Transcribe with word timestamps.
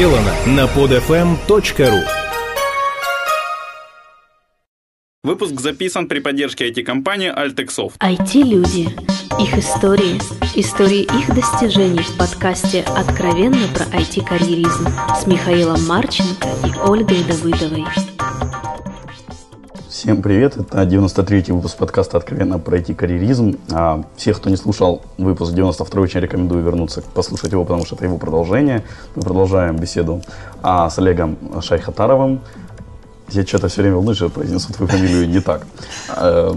сделано 0.00 0.32
на 0.46 0.64
podfm.ru 0.64 2.00
Выпуск 5.22 5.60
записан 5.60 6.08
при 6.08 6.20
поддержке 6.20 6.70
IT-компании 6.70 7.30
Altexoft. 7.30 7.98
IT-люди. 7.98 8.88
Их 9.38 9.58
истории. 9.58 10.18
Истории 10.54 11.02
их 11.02 11.34
достижений 11.34 11.98
в 11.98 12.16
подкасте 12.16 12.82
«Откровенно 12.96 13.68
про 13.74 13.84
IT-карьеризм» 13.98 14.88
с 15.14 15.26
Михаилом 15.26 15.86
Марченко 15.86 16.48
и 16.64 16.88
Ольгой 16.88 17.22
Давыдовой. 17.24 17.84
Всем 19.90 20.22
привет, 20.22 20.56
это 20.56 20.82
93-й 20.82 21.50
выпуск 21.50 21.76
подкаста 21.76 22.18
«Откровенно 22.18 22.60
про 22.60 22.78
IT-карьеризм». 22.78 23.58
А 23.72 24.04
всех, 24.16 24.36
кто 24.36 24.48
не 24.48 24.54
слушал 24.54 25.02
выпуск 25.18 25.52
92 25.52 26.00
очень 26.00 26.20
рекомендую 26.20 26.62
вернуться, 26.62 27.02
послушать 27.12 27.50
его, 27.50 27.64
потому 27.64 27.84
что 27.84 27.96
это 27.96 28.04
его 28.04 28.16
продолжение. 28.16 28.84
Мы 29.16 29.22
продолжаем 29.22 29.76
беседу 29.76 30.22
а, 30.62 30.88
с 30.88 31.00
Олегом 31.00 31.36
Шайхатаровым. 31.60 32.38
Я 33.30 33.44
что-то 33.44 33.66
все 33.66 33.82
время 33.82 33.96
волнуюсь, 33.96 34.18
что 34.18 34.28
произнесу 34.28 34.72
твою 34.72 34.88
фамилию 34.92 35.28
не 35.28 35.40
так. 35.40 35.66
А, 36.08 36.56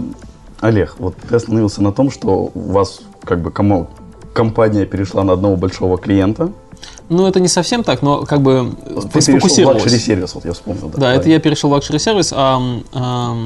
Олег, 0.60 0.94
вот 1.00 1.16
ты 1.16 1.34
остановился 1.34 1.82
на 1.82 1.90
том, 1.90 2.12
что 2.12 2.52
у 2.54 2.70
вас 2.70 3.00
как 3.24 3.40
бы 3.40 3.50
кому, 3.50 3.88
компания 4.32 4.86
перешла 4.86 5.24
на 5.24 5.32
одного 5.32 5.56
большого 5.56 5.98
клиента– 5.98 6.52
ну, 7.08 7.26
это 7.26 7.40
не 7.40 7.48
совсем 7.48 7.84
так, 7.84 8.02
но 8.02 8.24
как 8.24 8.40
бы 8.40 8.72
ты, 8.86 9.08
ты 9.08 9.20
сфокусировалась. 9.20 9.84
в 9.84 9.98
сервис, 9.98 10.34
вот 10.34 10.44
я 10.44 10.52
вспомнил. 10.52 10.88
Да, 10.88 10.98
да 10.98 11.14
это 11.14 11.28
я 11.28 11.38
перешел 11.38 11.70
в 11.70 11.72
luxury 11.72 11.98
сервис, 11.98 12.32
а, 12.34 12.60
а 12.92 13.36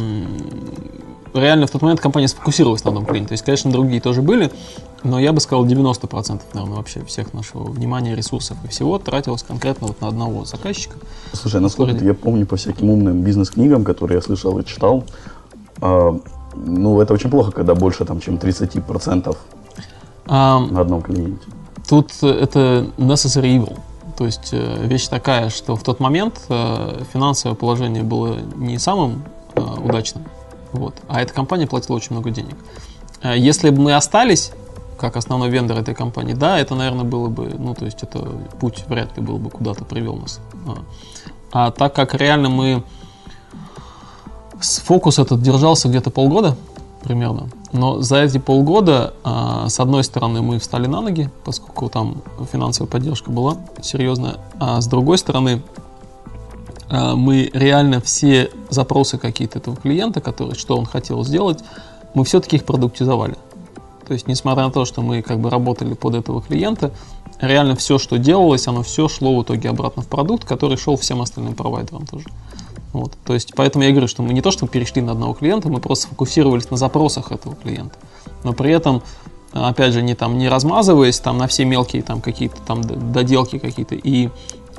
реально 1.35 1.67
в 1.67 1.71
тот 1.71 1.83
момент 1.83 2.01
компания 2.01 2.29
сфокусировалась 2.29 2.85
на 2.85 2.91
одном 2.91 3.07
клиенте. 3.07 3.29
То 3.29 3.33
есть, 3.33 3.45
конечно, 3.45 3.71
другие 3.71 4.01
тоже 4.01 4.23
были, 4.23 4.51
но 5.03 5.19
я 5.19 5.33
бы 5.33 5.41
сказал 5.41 5.67
90% 5.67 6.41
наверное, 6.55 6.77
вообще 6.77 7.05
всех 7.05 7.33
нашего 7.35 7.65
внимания, 7.65 8.15
ресурсов 8.15 8.57
и 8.65 8.69
всего 8.69 8.99
тратилось 8.99 9.43
конкретно 9.43 9.89
вот 9.89 10.01
на 10.01 10.09
одного 10.09 10.45
заказчика. 10.45 10.97
Слушай, 11.33 11.61
насколько 11.61 12.05
я 12.05 12.15
помню 12.15 12.47
по 12.47 12.57
всяким 12.57 12.91
умным 12.91 13.23
бизнес-книгам, 13.23 13.85
которые 13.85 14.17
я 14.17 14.23
слышал 14.23 14.59
и 14.59 14.65
читал, 14.65 15.05
э, 15.81 16.19
ну, 16.55 17.01
это 17.01 17.15
очень 17.15 17.31
плохо, 17.31 17.53
когда 17.53 17.75
больше, 17.75 18.05
там, 18.05 18.21
чем 18.21 18.37
30% 18.37 19.37
а, 20.27 20.61
на 20.61 20.81
одном 20.81 21.03
клиенте. 21.03 21.47
Тут 21.89 22.23
это 22.23 22.91
necessary 22.99 23.57
evil. 23.57 23.79
То 24.19 24.27
есть 24.27 24.49
э, 24.53 24.87
вещь 24.87 25.07
такая, 25.07 25.49
что 25.49 25.77
в 25.77 25.83
тот 25.85 26.01
момент 26.01 26.41
э, 26.49 27.05
финансовое 27.13 27.55
положение 27.55 28.03
было 28.03 28.37
не 28.57 28.77
самым 28.79 29.25
э, 29.55 29.61
удачным, 29.61 30.25
вот, 30.73 30.97
а 31.07 31.23
эта 31.23 31.33
компания 31.33 31.69
платила 31.69 31.97
очень 31.97 32.13
много 32.13 32.31
денег. 32.31 32.57
Если 33.23 33.71
бы 33.71 33.81
мы 33.81 33.95
остались 33.95 34.53
как 34.99 35.17
основной 35.17 35.51
вендор 35.51 35.79
этой 35.79 35.95
компании, 35.95 36.35
да, 36.35 36.59
это, 36.59 36.75
наверное, 36.75 37.05
было 37.05 37.29
бы, 37.29 37.55
ну, 37.57 37.75
то 37.75 37.85
есть 37.85 38.03
это 38.03 38.19
путь 38.61 38.85
вряд 38.89 39.17
ли 39.17 39.23
был 39.23 39.39
бы 39.39 39.51
куда-то 39.51 39.85
привел 39.85 40.17
нас. 40.17 40.41
А, 40.67 40.79
а 41.53 41.71
так 41.71 41.95
как 41.95 42.15
реально 42.15 42.49
мы 42.49 42.83
фокус 44.61 45.19
этот 45.19 45.41
держался 45.43 45.89
где-то 45.89 46.11
полгода, 46.11 46.57
примерно. 47.03 47.49
Но 47.73 48.01
за 48.01 48.23
эти 48.23 48.39
полгода, 48.39 49.15
а, 49.25 49.69
с 49.69 49.79
одной 49.81 50.05
стороны, 50.05 50.43
мы 50.43 50.59
встали 50.59 50.87
на 50.87 51.01
ноги, 51.01 51.31
поскольку 51.45 51.89
там 51.89 52.23
финансовая 52.51 52.91
поддержка 52.91 53.31
была 53.31 53.57
серьезная, 53.83 54.37
а 54.59 54.81
с 54.81 54.87
другой 54.87 55.19
стороны, 55.19 55.63
а, 56.89 57.15
мы 57.15 57.51
реально 57.53 58.01
все 58.01 58.51
запросы 58.71 59.19
какие-то 59.19 59.59
этого 59.59 59.77
клиента, 59.77 60.21
который, 60.21 60.55
что 60.55 60.77
он 60.77 60.87
хотел 60.87 61.25
сделать, 61.25 61.63
мы 62.15 62.25
все-таки 62.25 62.57
их 62.57 62.65
продуктизовали. 62.65 63.37
То 64.07 64.15
есть, 64.15 64.27
несмотря 64.27 64.65
на 64.65 64.71
то, 64.71 64.87
что 64.87 65.03
мы 65.03 65.21
как 65.21 65.39
бы 65.39 65.51
работали 65.51 65.93
под 65.93 66.15
этого 66.15 66.41
клиента, 66.41 66.93
реально 67.41 67.77
все, 67.77 67.99
что 67.99 68.17
делалось, 68.17 68.67
оно 68.67 68.83
все 68.83 69.07
шло 69.09 69.39
в 69.39 69.43
итоге 69.43 69.69
обратно 69.69 70.03
в 70.03 70.09
продукт, 70.09 70.45
который 70.45 70.79
шел 70.79 70.97
всем 70.97 71.21
остальным 71.21 71.55
провайдерам 71.55 72.07
тоже. 72.07 72.25
Вот. 72.93 73.13
То 73.25 73.35
есть, 73.35 73.53
поэтому 73.55 73.85
я 73.85 73.91
говорю, 73.91 74.09
что 74.09 74.23
мы 74.23 74.33
не 74.33 74.41
то, 74.41 74.51
что 74.51 74.67
перешли 74.67 75.03
на 75.03 75.13
одного 75.13 75.35
клиента, 75.35 75.69
мы 75.69 75.81
просто 75.81 76.07
сфокусировались 76.07 76.71
на 76.71 76.77
запросах 76.77 77.33
этого 77.33 77.55
клиента. 77.55 77.97
Но 78.45 78.53
при 78.53 78.73
этом, 78.73 79.03
опять 79.53 79.93
же, 79.93 80.03
не, 80.03 80.15
там, 80.15 80.39
не 80.39 80.49
размазываясь 80.49 81.19
там, 81.21 81.39
на 81.39 81.47
все 81.47 81.65
мелкие 81.65 82.03
там, 82.03 82.21
какие-то 82.21 82.57
там 82.67 82.83
доделки 82.83 83.59
какие-то 83.59 83.95
и 83.95 84.31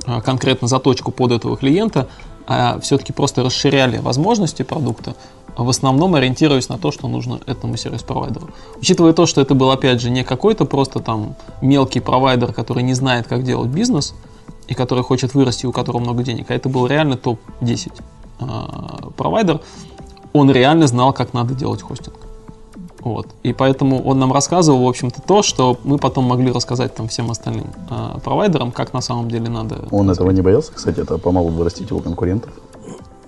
а, 0.06 0.20
конкретно 0.20 0.66
заточку 0.66 1.12
под 1.12 1.32
этого 1.32 1.56
клиента, 1.56 2.08
а 2.46 2.80
все-таки 2.80 3.12
просто 3.12 3.44
расширяли 3.44 3.98
возможности 3.98 4.62
продукта, 4.62 5.14
в 5.56 5.68
основном 5.68 6.16
ориентируясь 6.16 6.68
на 6.68 6.78
то, 6.78 6.90
что 6.90 7.06
нужно 7.06 7.40
этому 7.46 7.76
сервис-провайдеру. 7.76 8.48
Учитывая 8.80 9.12
то, 9.12 9.26
что 9.26 9.40
это 9.40 9.54
был, 9.54 9.70
опять 9.70 10.00
же, 10.00 10.10
не 10.10 10.24
какой-то 10.24 10.64
просто 10.64 10.98
там 10.98 11.36
мелкий 11.60 12.00
провайдер, 12.00 12.52
который 12.52 12.82
не 12.82 12.94
знает, 12.94 13.28
как 13.28 13.44
делать 13.44 13.68
бизнес– 13.68 14.14
и 14.70 14.74
который 14.74 15.02
хочет 15.04 15.34
вырасти, 15.34 15.66
у 15.66 15.72
которого 15.72 16.00
много 16.00 16.22
денег, 16.22 16.50
а 16.50 16.54
это 16.54 16.68
был 16.68 16.86
реально 16.86 17.16
топ-10 17.16 17.92
а, 18.38 19.10
провайдер, 19.16 19.60
он 20.32 20.50
реально 20.50 20.86
знал, 20.86 21.12
как 21.12 21.34
надо 21.34 21.54
делать 21.54 21.82
хостинг. 21.82 22.14
Вот. 23.00 23.26
И 23.42 23.52
поэтому 23.52 24.00
он 24.02 24.18
нам 24.18 24.32
рассказывал, 24.32 24.84
в 24.84 24.88
общем-то, 24.88 25.22
то, 25.22 25.42
что 25.42 25.78
мы 25.84 25.98
потом 25.98 26.24
могли 26.24 26.52
рассказать 26.52 26.94
там 26.94 27.08
всем 27.08 27.30
остальным 27.30 27.66
э, 27.90 28.18
провайдерам, 28.22 28.72
как 28.72 28.92
на 28.92 29.00
самом 29.00 29.30
деле 29.30 29.48
надо. 29.48 29.88
Он 29.90 30.10
этого 30.10 30.30
не 30.30 30.42
боялся, 30.42 30.72
кстати, 30.72 31.00
это 31.00 31.18
помогло 31.18 31.50
вырастить 31.50 31.90
его 31.90 32.00
конкурентов? 32.00 32.52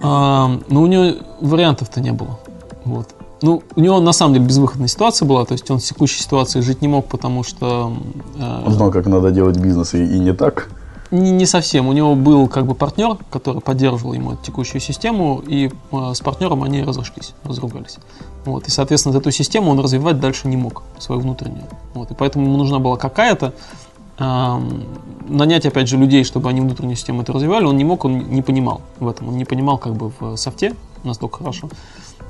А, 0.02 0.60
ну, 0.68 0.82
у 0.82 0.86
него 0.86 1.16
вариантов-то 1.40 2.00
не 2.00 2.12
было. 2.12 2.38
Вот. 2.84 3.08
Ну, 3.40 3.62
у 3.74 3.80
него 3.80 3.98
на 4.00 4.12
самом 4.12 4.34
деле 4.34 4.46
безвыходная 4.46 4.88
ситуация 4.88 5.26
была, 5.26 5.44
то 5.46 5.52
есть 5.52 5.68
он 5.70 5.78
в 5.78 5.82
текущей 5.82 6.22
ситуации 6.22 6.60
жить 6.60 6.82
не 6.82 6.88
мог, 6.88 7.06
потому 7.06 7.42
что... 7.42 7.94
Э, 8.38 8.62
он 8.66 8.72
знал, 8.72 8.90
как 8.92 9.06
надо 9.06 9.30
делать 9.30 9.56
бизнес, 9.56 9.94
и, 9.94 10.04
и 10.04 10.18
не 10.18 10.34
так. 10.34 10.68
Не, 11.12 11.44
совсем. 11.44 11.88
У 11.88 11.92
него 11.92 12.14
был 12.14 12.48
как 12.48 12.64
бы 12.64 12.74
партнер, 12.74 13.18
который 13.30 13.60
поддерживал 13.60 14.14
ему 14.14 14.36
текущую 14.36 14.80
систему, 14.80 15.42
и 15.46 15.70
э, 15.92 16.12
с 16.14 16.20
партнером 16.20 16.62
они 16.62 16.82
разошлись, 16.82 17.34
разругались. 17.44 17.98
Вот. 18.46 18.66
И, 18.66 18.70
соответственно, 18.70 19.18
эту 19.18 19.30
систему 19.30 19.70
он 19.70 19.78
развивать 19.78 20.18
дальше 20.20 20.48
не 20.48 20.56
мог, 20.56 20.84
свою 20.98 21.20
внутреннюю. 21.20 21.66
Вот. 21.92 22.10
И 22.10 22.14
поэтому 22.14 22.46
ему 22.46 22.56
нужна 22.56 22.78
была 22.78 22.96
какая-то 22.96 23.52
э, 24.18 24.58
нанять, 25.28 25.66
опять 25.66 25.86
же, 25.86 25.98
людей, 25.98 26.24
чтобы 26.24 26.48
они 26.48 26.62
внутреннюю 26.62 26.96
систему 26.96 27.20
это 27.20 27.34
развивали, 27.34 27.66
он 27.66 27.76
не 27.76 27.84
мог, 27.84 28.06
он 28.06 28.30
не 28.30 28.40
понимал 28.40 28.80
в 28.98 29.06
этом. 29.06 29.28
Он 29.28 29.36
не 29.36 29.44
понимал 29.44 29.76
как 29.76 29.92
бы 29.92 30.12
в 30.18 30.36
софте 30.36 30.74
настолько 31.04 31.38
хорошо. 31.40 31.68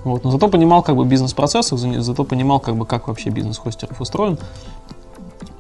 Вот. 0.03 0.25
Но 0.25 0.33
зато 0.33 0.49
понимал 0.49 0.83
как 0.83 0.97
бы 0.97 1.05
бизнес-процессы, 1.05 1.77
зато 2.01 2.25
понимал 2.25 2.59
как 2.59 2.75
бы 2.75 2.85
как 2.85 3.07
вообще 3.07 3.31
бизнес 3.31 3.59
хостеров 3.59 4.01
устроен. 4.01 4.39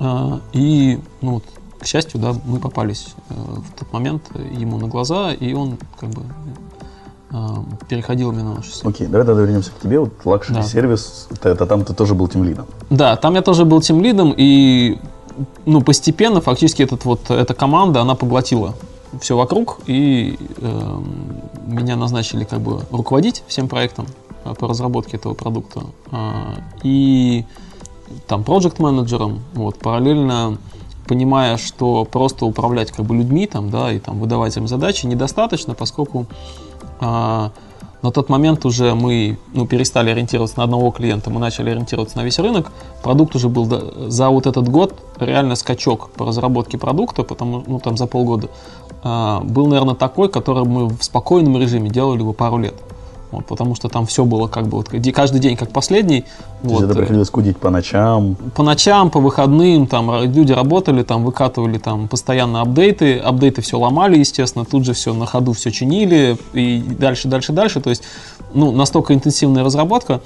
Э, 0.01 0.41
и 0.53 0.99
ну, 1.21 1.35
вот, 1.35 1.45
к 1.83 1.87
счастью, 1.87 2.21
да, 2.21 2.35
мы 2.45 2.59
попались 2.59 3.09
э, 3.29 3.35
в 3.35 3.79
тот 3.79 3.93
момент 3.93 4.23
ему 4.53 4.79
на 4.79 4.87
глаза, 4.87 5.33
и 5.33 5.53
он 5.53 5.77
как 5.99 6.11
бы 6.11 6.23
э, 7.31 7.37
переходил 7.89 8.31
именно 8.31 8.51
на 8.51 8.55
нашу 8.57 8.71
сеть. 8.71 8.85
Окей, 8.85 9.07
давай 9.09 9.27
тогда 9.27 9.43
вернемся 9.43 9.73
к 9.73 9.83
тебе. 9.83 9.99
Вот 9.99 10.13
luxury 10.25 10.59
да. 10.59 10.63
сервис, 10.63 11.29
это, 11.43 11.67
там 11.67 11.85
ты 11.85 11.93
тоже 11.93 12.15
был 12.15 12.29
team 12.29 12.45
лидом. 12.45 12.67
Да, 12.89 13.17
там 13.17 13.35
я 13.35 13.43
тоже 13.43 13.65
был 13.65 13.81
тем 13.81 14.01
лидом, 14.01 14.33
и 14.37 14.99
ну, 15.67 15.83
постепенно 15.83 16.41
фактически 16.41 16.83
этот, 16.83 17.05
вот, 17.05 17.31
эта 17.31 17.53
команда, 17.53 18.01
она 18.01 18.15
поглотила 18.15 18.75
все 19.21 19.37
вокруг, 19.37 19.81
и 19.87 20.39
э, 20.59 21.01
меня 21.67 21.97
назначили 21.97 22.45
как 22.45 22.61
бы 22.61 22.83
руководить 22.93 23.43
всем 23.49 23.69
проектом 23.69 24.07
э, 24.45 24.55
по 24.55 24.69
разработке 24.69 25.17
этого 25.17 25.35
продукта. 25.35 25.83
И 26.83 27.45
там 28.27 28.45
проект 28.45 28.79
менеджером 28.79 29.41
вот, 29.55 29.79
параллельно 29.79 30.59
понимая, 31.07 31.57
что 31.57 32.05
просто 32.05 32.47
управлять 32.47 32.93
как 32.93 33.05
бы 33.05 33.15
людьми 33.17 33.47
там, 33.47 33.71
да, 33.71 33.93
и 33.93 33.99
там 33.99 34.19
выдавать 34.19 34.57
им 34.57 34.69
задачи 34.69 35.07
недостаточно, 35.07 35.75
поскольку 35.75 36.27
а, 37.01 37.51
на 38.03 38.11
тот 38.11 38.29
момент 38.29 38.65
уже 38.65 38.95
мы 38.95 39.39
ну, 39.55 39.67
перестали 39.67 40.11
ориентироваться 40.11 40.59
на 40.59 40.65
одного 40.65 40.91
клиента, 40.91 41.31
мы 41.31 41.41
начали 41.41 41.71
ориентироваться 41.71 42.19
на 42.19 42.23
весь 42.23 42.39
рынок. 42.39 42.73
Продукт 43.03 43.37
уже 43.37 43.49
был 43.49 43.65
за 44.09 44.29
вот 44.29 44.47
этот 44.47 44.69
год 44.69 44.95
реально 45.19 45.55
скачок 45.55 46.11
по 46.11 46.27
разработке 46.27 46.79
продукта, 46.79 47.23
потому 47.23 47.63
ну 47.67 47.79
там 47.79 47.97
за 47.97 48.07
полгода 48.07 48.49
а, 49.03 49.41
был, 49.41 49.67
наверное, 49.67 49.95
такой, 49.95 50.29
который 50.29 50.65
мы 50.65 50.89
в 50.89 51.03
спокойном 51.03 51.57
режиме 51.59 51.91
делали 51.91 52.23
бы 52.23 52.33
пару 52.33 52.59
лет. 52.59 52.75
Вот, 53.33 53.47
потому 53.47 53.75
что 53.75 53.89
там 53.89 54.05
все 54.07 54.25
было 54.25 54.47
как 54.47 54.69
бы 54.69 54.77
вот, 54.77 54.91
каждый 55.15 55.41
день 55.41 55.57
как 55.57 55.71
последний. 55.71 56.25
Вот, 56.63 56.85
это 56.85 56.95
приходилось 56.95 57.31
кудить 57.31 57.57
по 57.57 57.71
ночам? 57.71 58.37
По 58.55 58.63
ночам, 58.63 59.11
по 59.11 59.21
выходным, 59.21 59.87
там 59.87 60.23
люди 60.23 60.53
работали, 60.53 61.03
там 61.03 61.25
выкатывали 61.25 61.79
там 61.79 62.09
постоянно 62.09 62.61
апдейты, 62.61 63.19
апдейты 63.19 63.63
все 63.63 63.79
ломали, 63.79 64.19
естественно, 64.19 64.67
тут 64.67 64.85
же 64.85 64.93
все 64.93 65.15
на 65.15 65.25
ходу 65.27 65.55
все 65.55 65.71
чинили 65.73 66.37
и 66.53 66.81
дальше, 66.99 67.27
дальше, 67.27 67.53
дальше. 67.53 67.81
То 67.81 67.91
есть, 67.91 68.03
ну, 68.53 68.71
настолько 68.71 69.15
интенсивная 69.15 69.65
разработка, 69.65 70.21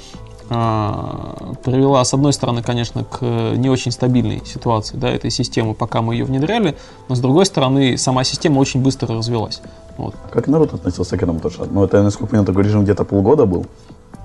а, 0.49 1.55
привела, 1.65 2.05
с 2.05 2.15
одной 2.15 2.33
стороны, 2.33 2.63
конечно, 2.63 3.05
к 3.05 3.23
не 3.23 3.69
очень 3.69 3.91
стабильной 3.91 4.43
ситуации 4.45 4.97
да, 4.97 5.11
этой 5.11 5.31
системы, 5.31 5.75
пока 5.75 6.03
мы 6.03 6.15
ее 6.15 6.25
внедряли, 6.25 6.77
но 7.09 7.15
с 7.15 7.21
другой 7.21 7.47
стороны, 7.47 7.99
сама 7.99 8.23
система 8.25 8.59
очень 8.61 8.81
быстро 8.81 9.15
развилась. 9.15 9.61
Вот. 9.97 10.15
Как 10.31 10.47
народ 10.47 10.75
относился 10.75 11.17
к 11.17 11.23
этому 11.23 11.41
тоже? 11.41 11.65
Ну, 11.71 11.85
это, 11.85 12.03
насколько 12.03 12.31
понимаю, 12.31 12.47
такой 12.47 12.65
режим 12.65 12.85
где-то 12.85 13.05
полгода 13.05 13.47
был? 13.47 13.67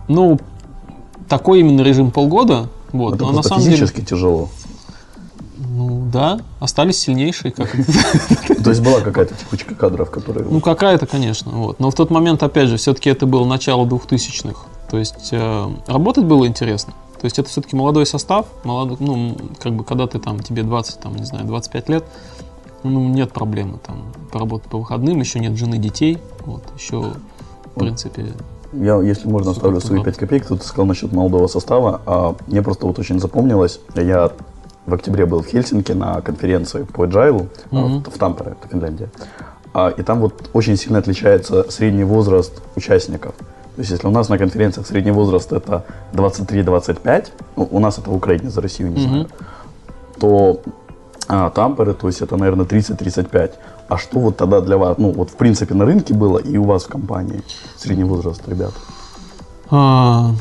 Ну, 0.07 0.39
такой 1.27 1.61
именно 1.61 1.81
режим 1.81 2.11
полгода. 2.11 2.67
Вот, 2.91 3.15
это 3.15 3.23
но 3.23 3.31
на 3.31 3.43
самом 3.43 3.63
физически 3.63 3.97
деле... 3.97 4.07
тяжело. 4.07 4.49
Ну 5.57 6.09
да, 6.11 6.41
остались 6.59 6.97
сильнейшие. 6.99 7.51
Как... 7.51 7.71
То 8.63 8.69
есть 8.69 8.81
была 8.81 8.99
какая-то 8.99 9.33
текучка 9.35 9.75
кадров, 9.75 10.11
которые... 10.11 10.45
Ну 10.45 10.59
какая-то, 10.59 11.05
конечно. 11.05 11.51
Вот. 11.51 11.79
Но 11.79 11.89
в 11.89 11.95
тот 11.95 12.09
момент, 12.09 12.43
опять 12.43 12.67
же, 12.67 12.77
все-таки 12.77 13.09
это 13.09 13.25
было 13.25 13.45
начало 13.45 13.85
2000-х. 13.85 14.67
То 14.89 14.97
есть 14.97 15.29
э, 15.31 15.67
работать 15.87 16.25
было 16.25 16.45
интересно. 16.45 16.93
То 17.21 17.25
есть 17.25 17.39
это 17.39 17.49
все-таки 17.49 17.75
молодой 17.75 18.05
состав, 18.05 18.47
молодой, 18.63 18.97
ну, 18.99 19.37
как 19.59 19.73
бы 19.73 19.83
когда 19.83 20.07
ты 20.07 20.19
там, 20.19 20.39
тебе 20.41 20.63
20, 20.63 20.99
там, 20.99 21.15
не 21.15 21.23
знаю, 21.23 21.45
25 21.45 21.89
лет, 21.89 22.03
ну, 22.83 23.09
нет 23.09 23.31
проблемы 23.31 23.79
там 23.85 24.05
поработать 24.31 24.69
по 24.69 24.77
выходным, 24.77 25.19
еще 25.19 25.39
нет 25.39 25.53
жены, 25.57 25.77
детей, 25.77 26.17
вот, 26.45 26.63
еще, 26.77 27.13
в 27.75 27.79
принципе... 27.79 28.27
Я, 28.73 29.01
если 29.01 29.27
можно, 29.27 29.51
оставлю 29.51 29.81
свои 29.81 30.01
5 30.01 30.17
копеек. 30.17 30.47
Тут 30.47 30.61
ты 30.61 30.65
сказал 30.65 30.85
насчет 30.85 31.11
молодого 31.11 31.47
состава. 31.47 31.99
А 32.05 32.35
мне 32.47 32.61
просто 32.61 32.85
вот 32.85 32.99
очень 32.99 33.19
запомнилось. 33.19 33.81
Я 33.95 34.31
в 34.85 34.93
октябре 34.93 35.25
был 35.25 35.41
в 35.41 35.47
Хельсинки 35.47 35.91
на 35.91 36.21
конференции 36.21 36.83
по 36.83 37.05
agile 37.05 37.49
mm-hmm. 37.69 38.09
в 38.09 38.17
Тампере, 38.17 38.51
это 38.51 38.69
Финляндия. 38.69 39.09
А, 39.73 39.89
и 39.89 40.01
там 40.03 40.19
вот 40.19 40.49
очень 40.53 40.77
сильно 40.77 40.99
отличается 40.99 41.69
средний 41.69 42.03
возраст 42.03 42.61
участников. 42.75 43.35
То 43.75 43.79
есть, 43.79 43.91
если 43.91 44.07
у 44.07 44.11
нас 44.11 44.29
на 44.29 44.37
конференциях 44.37 44.85
средний 44.87 45.11
возраст 45.11 45.51
это 45.53 45.85
23-25, 46.13 47.27
ну, 47.55 47.67
у 47.71 47.79
нас 47.79 47.97
это 47.97 48.09
в 48.09 48.15
Украине, 48.15 48.49
за 48.49 48.61
Россию 48.61 48.91
не 48.91 48.97
mm-hmm. 48.97 49.09
знаю, 49.09 49.27
то 50.19 50.61
а, 51.31 51.49
Тампере, 51.49 51.93
то 51.93 52.07
есть 52.07 52.21
это, 52.21 52.35
наверное, 52.35 52.65
30-35. 52.65 53.51
А 53.87 53.97
что 53.97 54.19
вот 54.19 54.37
тогда 54.37 54.59
для 54.59 54.77
вас, 54.77 54.97
ну, 54.97 55.11
вот 55.11 55.29
в 55.29 55.35
принципе 55.35 55.73
на 55.73 55.85
рынке 55.85 56.13
было 56.13 56.37
и 56.37 56.57
у 56.57 56.65
вас 56.65 56.83
в 56.83 56.87
компании 56.89 57.41
средний 57.77 58.03
возраст 58.03 58.41
ребят? 58.49 58.73
А, 59.69 60.31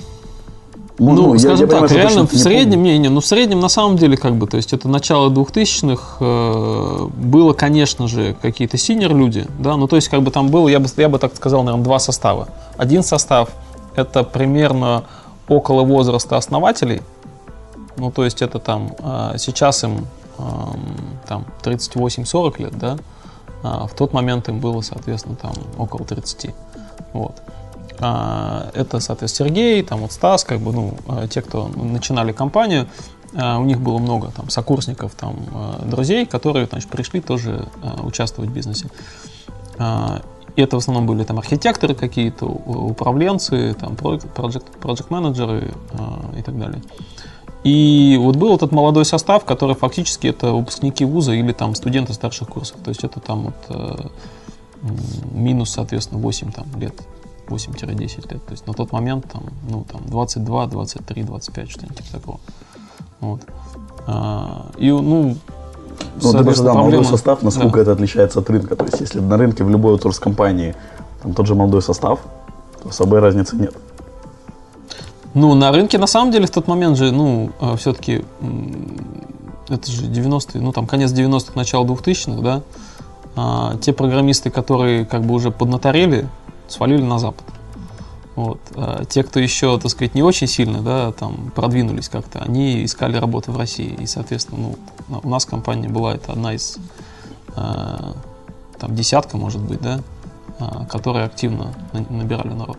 ну, 0.99 1.13
ну, 1.13 1.39
скажем 1.39 1.69
я, 1.69 1.77
я 1.77 1.81
так, 1.81 1.89
понимаю, 1.89 2.09
реально 2.09 2.27
в 2.27 2.35
среднем, 2.35 2.83
не, 2.83 2.99
не, 2.99 3.09
ну 3.09 3.21
в 3.21 3.27
среднем 3.27 3.61
на 3.61 3.69
самом 3.69 3.97
деле 3.97 4.17
как 4.17 4.35
бы, 4.35 4.49
то 4.49 4.57
есть 4.57 4.73
это 4.73 4.89
начало 4.89 5.31
2000-х, 5.31 6.17
э, 6.19 7.09
было, 7.15 7.53
конечно 7.53 8.09
же, 8.09 8.37
какие-то 8.43 8.77
синер 8.77 9.15
люди, 9.15 9.47
да, 9.61 9.77
ну 9.77 9.87
то 9.87 9.95
есть 9.97 10.09
как 10.09 10.23
бы 10.23 10.33
там 10.33 10.49
было, 10.49 10.69
я 10.69 10.81
бы, 10.81 10.89
я 10.97 11.09
бы 11.09 11.19
так 11.21 11.37
сказал, 11.37 11.63
наверное, 11.63 11.85
два 11.85 12.01
состава. 12.01 12.49
Один 12.77 13.05
состав 13.05 13.51
это 13.95 14.25
примерно 14.25 15.05
около 15.47 15.85
возраста 15.85 16.37
основателей, 16.37 17.01
ну 17.97 18.11
то 18.11 18.25
есть 18.25 18.43
это 18.43 18.59
там 18.59 18.93
э, 18.99 19.37
сейчас 19.39 19.85
им 19.85 20.07
там 21.27 21.47
38-40 21.63 22.63
лет, 22.63 22.79
да, 22.79 22.99
а 23.63 23.87
в 23.87 23.95
тот 23.95 24.13
момент 24.13 24.49
им 24.49 24.61
было, 24.61 24.81
соответственно, 24.81 25.37
там 25.37 25.53
около 25.79 26.05
30, 26.05 26.55
вот. 27.13 27.43
А, 28.01 28.71
это, 28.75 28.99
соответственно, 29.01 29.51
Сергей, 29.51 29.83
там 29.83 30.01
вот 30.01 30.13
Стас, 30.13 30.45
как 30.45 30.61
бы, 30.61 30.73
ну, 30.73 30.95
а, 31.07 31.29
те, 31.29 31.43
кто 31.43 31.69
начинали 31.69 32.33
компанию, 32.33 32.87
а, 33.35 33.59
у 33.59 33.65
них 33.65 33.81
было 33.81 33.99
много 33.99 34.31
там 34.31 34.49
сокурсников, 34.49 35.15
там, 35.15 35.37
друзей, 35.85 36.25
которые, 36.25 36.67
значит, 36.67 36.89
пришли 36.89 37.21
тоже 37.21 37.69
участвовать 38.03 38.51
в 38.51 38.55
бизнесе. 38.55 38.89
И 40.57 40.63
это 40.63 40.77
в 40.77 40.79
основном 40.79 41.07
были 41.07 41.23
там 41.25 41.39
архитекторы 41.39 41.95
какие-то, 41.95 42.47
управленцы, 42.47 43.75
там, 43.75 43.97
проект-менеджеры 43.97 45.73
и 46.37 46.43
так 46.43 46.59
далее. 46.59 46.83
И 47.62 48.19
вот 48.21 48.37
был 48.37 48.55
этот 48.55 48.73
молодой 48.73 49.05
состав, 49.05 49.45
который 49.45 49.75
фактически 49.75 50.29
это 50.29 50.53
выпускники 50.53 51.05
вуза 51.05 51.33
или 51.33 51.53
там 51.53 51.75
студенты 51.75 52.15
старших 52.15 52.49
курсов. 52.49 52.79
То 52.83 52.89
есть 52.89 53.05
это 53.05 53.21
там 53.21 53.53
вот 53.53 54.12
минус, 55.33 55.71
соответственно, 55.71 56.21
8 56.21 56.53
там, 56.53 56.67
лет 56.81 56.95
8-10 57.51 58.33
лет. 58.33 58.45
То 58.45 58.53
есть 58.53 58.67
на 58.67 58.73
тот 58.73 58.93
момент 58.93 59.27
там, 59.31 59.45
ну, 59.69 59.85
там 59.91 60.03
22, 60.07 60.67
23, 60.67 61.23
25, 61.23 61.71
что-нибудь 61.71 61.97
типа 61.99 62.12
такого. 62.12 62.41
Вот. 63.21 63.41
А, 64.06 64.67
и, 64.79 64.91
ну, 64.91 65.37
ну, 66.23 66.33
ты 66.33 66.45
просто, 66.45 66.65
да, 66.65 66.75
молодой 66.75 67.05
состав, 67.05 67.43
насколько 67.43 67.77
да. 67.77 67.83
это 67.83 67.93
отличается 67.93 68.39
от 68.41 68.49
рынка. 68.49 68.77
То 68.77 68.85
есть, 68.85 69.01
если 69.01 69.21
на 69.21 69.37
рынке 69.37 69.65
в 69.65 69.71
любой 69.71 69.99
компании 69.99 70.75
там 71.23 71.35
тот 71.35 71.47
же 71.47 71.55
молодой 71.55 71.83
состав, 71.83 72.21
то 72.83 72.89
особой 72.89 73.21
разницы 73.21 73.56
нет. 73.56 73.75
Ну, 75.35 75.55
на 75.55 75.71
рынке, 75.71 75.99
на 75.99 76.06
самом 76.06 76.32
деле, 76.32 76.47
в 76.47 76.50
тот 76.50 76.67
момент 76.67 76.97
же, 76.97 77.12
ну, 77.12 77.50
а, 77.61 77.77
все-таки, 77.77 78.25
это 79.69 79.91
же 79.91 80.06
90-е, 80.06 80.61
ну, 80.61 80.73
там, 80.73 80.87
конец 80.87 81.12
90-х, 81.12 81.53
начало 81.55 81.85
2000-х, 81.85 82.43
да, 82.43 82.62
а, 83.37 83.77
те 83.77 83.93
программисты, 83.93 84.50
которые 84.50 85.05
как 85.05 85.23
бы 85.23 85.35
уже 85.35 85.50
поднаторели, 85.53 86.29
свалили 86.69 87.03
на 87.03 87.19
Запад. 87.19 87.44
Вот. 88.35 88.61
А 88.75 89.05
те, 89.05 89.23
кто 89.23 89.38
еще, 89.38 89.79
так 89.79 89.91
сказать, 89.91 90.15
не 90.15 90.23
очень 90.23 90.47
сильно, 90.47 90.81
да, 90.81 91.12
там, 91.12 91.53
продвинулись 91.55 92.09
как-то, 92.09 92.41
они 92.41 92.85
искали 92.85 93.17
работу 93.17 93.53
в 93.53 93.56
России. 93.59 93.97
И, 94.00 94.06
соответственно, 94.06 94.75
ну, 95.09 95.21
у 95.23 95.29
нас 95.29 95.44
компания 95.44 95.88
была, 95.88 96.15
это 96.15 96.32
одна 96.32 96.55
из, 96.55 96.79
э, 97.56 98.12
там, 98.79 98.94
десятка, 98.94 99.37
может 99.37 99.61
быть, 99.61 99.81
да, 99.81 100.00
э, 100.59 100.87
которые 100.88 101.27
активно 101.27 101.75
набирали 102.09 102.55
народ. 102.55 102.79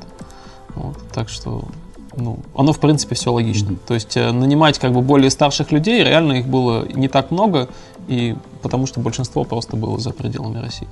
Вот. 0.76 0.98
Так 1.14 1.30
что, 1.30 1.66
ну, 2.16 2.40
оно, 2.56 2.74
в 2.74 2.80
принципе, 2.80 3.16
все 3.16 3.32
логично. 3.32 3.72
Mm-hmm. 3.72 3.80
То 3.88 3.94
есть, 3.94 4.18
э, 4.18 4.32
нанимать, 4.32 4.80
как 4.80 4.92
бы, 4.94 5.02
более 5.02 5.30
старших 5.30 5.72
людей, 5.72 6.04
реально 6.04 6.34
их 6.34 6.48
было 6.48 6.86
не 6.94 7.08
так 7.08 7.32
много, 7.32 7.70
и 8.08 8.36
потому 8.62 8.86
что 8.86 9.00
большинство 9.00 9.44
просто 9.44 9.76
было 9.76 9.98
за 9.98 10.12
пределами 10.12 10.60
России. 10.60 10.88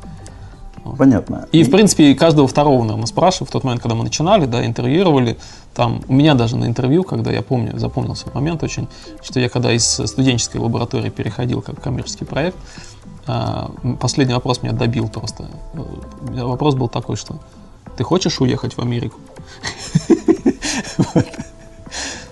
Понятно. 0.97 1.47
И, 1.51 1.63
в 1.63 1.71
принципе, 1.71 2.15
каждого 2.15 2.47
второго, 2.47 2.81
наверное, 2.83 3.05
спрашивают 3.05 3.49
в 3.49 3.51
тот 3.51 3.63
момент, 3.63 3.81
когда 3.81 3.95
мы 3.95 4.03
начинали, 4.03 4.45
да, 4.45 4.65
интервьюировали. 4.65 5.37
Там, 5.75 6.01
у 6.07 6.13
меня 6.13 6.35
даже 6.35 6.57
на 6.57 6.65
интервью, 6.65 7.03
когда 7.03 7.31
я 7.31 7.41
помню, 7.41 7.77
запомнился 7.77 8.25
момент 8.33 8.63
очень, 8.63 8.87
что 9.21 9.39
я 9.39 9.49
когда 9.49 9.71
из 9.71 9.85
студенческой 9.85 10.57
лаборатории 10.57 11.09
переходил 11.09 11.61
как 11.61 11.81
коммерческий 11.81 12.25
проект, 12.25 12.57
а, 13.27 13.71
последний 13.99 14.33
вопрос 14.33 14.63
меня 14.63 14.73
добил 14.73 15.07
просто. 15.07 15.45
Вопрос 15.73 16.75
был 16.75 16.87
такой, 16.87 17.15
что 17.15 17.35
ты 17.97 18.03
хочешь 18.03 18.39
уехать 18.41 18.75
в 18.75 18.79
Америку? 18.79 19.19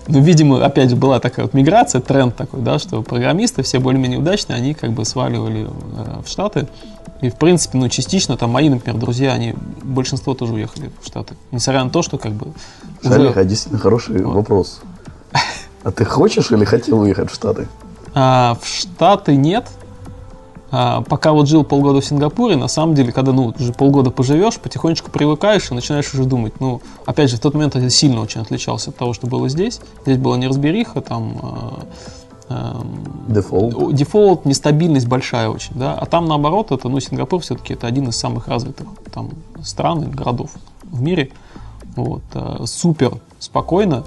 Ну, 0.08 0.22
видимо, 0.22 0.64
опять 0.64 0.88
же, 0.88 0.96
была 0.96 1.20
такая 1.20 1.44
вот 1.44 1.52
миграция, 1.52 2.00
тренд 2.00 2.34
такой, 2.34 2.62
да, 2.62 2.78
что 2.78 3.02
программисты 3.02 3.62
все 3.62 3.78
более-менее 3.78 4.18
удачные, 4.18 4.56
они 4.56 4.72
как 4.72 4.92
бы 4.92 5.04
сваливали 5.04 5.66
э, 5.66 6.22
в 6.24 6.28
Штаты. 6.28 6.66
И, 7.20 7.28
в 7.28 7.34
принципе, 7.34 7.76
ну, 7.76 7.88
частично 7.90 8.38
там 8.38 8.50
мои, 8.50 8.70
например, 8.70 8.98
друзья, 8.98 9.32
они, 9.32 9.54
большинство 9.82 10.34
тоже 10.34 10.54
уехали 10.54 10.90
в 11.02 11.06
Штаты. 11.06 11.34
Несмотря 11.50 11.84
на 11.84 11.90
то, 11.90 12.00
что 12.00 12.16
как 12.16 12.32
бы... 12.32 12.52
Шалих, 13.02 13.32
уже... 13.32 13.40
а 13.40 13.44
действительно 13.44 13.80
хороший 13.80 14.22
вот. 14.22 14.34
вопрос. 14.34 14.80
А 15.82 15.92
ты 15.92 16.04
хочешь 16.04 16.50
или 16.50 16.64
хотел 16.64 17.00
уехать 17.00 17.30
в 17.30 17.34
Штаты? 17.34 17.68
А, 18.14 18.56
в 18.60 18.66
Штаты 18.66 19.36
нет. 19.36 19.66
А, 20.70 21.02
пока 21.02 21.32
вот 21.32 21.48
жил 21.48 21.64
полгода 21.64 22.00
в 22.00 22.04
Сингапуре, 22.04 22.56
на 22.56 22.68
самом 22.68 22.94
деле, 22.94 23.12
когда, 23.12 23.32
ну, 23.32 23.54
уже 23.58 23.72
полгода 23.72 24.10
поживешь, 24.10 24.58
потихонечку 24.58 25.10
привыкаешь 25.10 25.70
и 25.70 25.74
начинаешь 25.74 26.12
уже 26.12 26.24
думать, 26.24 26.60
ну, 26.60 26.82
опять 27.06 27.30
же, 27.30 27.36
в 27.36 27.40
тот 27.40 27.54
момент 27.54 27.74
это 27.76 27.88
сильно 27.88 28.20
очень 28.20 28.42
отличался 28.42 28.90
от 28.90 28.96
того, 28.96 29.14
что 29.14 29.26
было 29.26 29.48
здесь. 29.48 29.80
Здесь 30.02 30.18
была 30.18 30.36
неразбериха, 30.36 31.00
там, 31.00 31.38
а, 32.48 32.82
Дефолт. 33.28 33.94
Дефолт, 33.94 34.44
нестабильность 34.44 35.06
большая 35.06 35.48
очень, 35.48 35.74
да. 35.74 35.94
А 35.94 36.06
там 36.06 36.26
наоборот, 36.26 36.70
это, 36.70 36.88
ну, 36.88 37.00
Сингапур 37.00 37.40
все-таки 37.40 37.74
это 37.74 37.86
один 37.86 38.08
из 38.08 38.16
самых 38.16 38.48
развитых 38.48 38.88
там 39.12 39.30
стран 39.62 40.04
и 40.04 40.06
городов 40.06 40.50
в 40.82 41.00
мире. 41.02 41.30
Вот, 41.96 42.22
э, 42.34 42.64
супер 42.64 43.18
спокойно, 43.38 44.04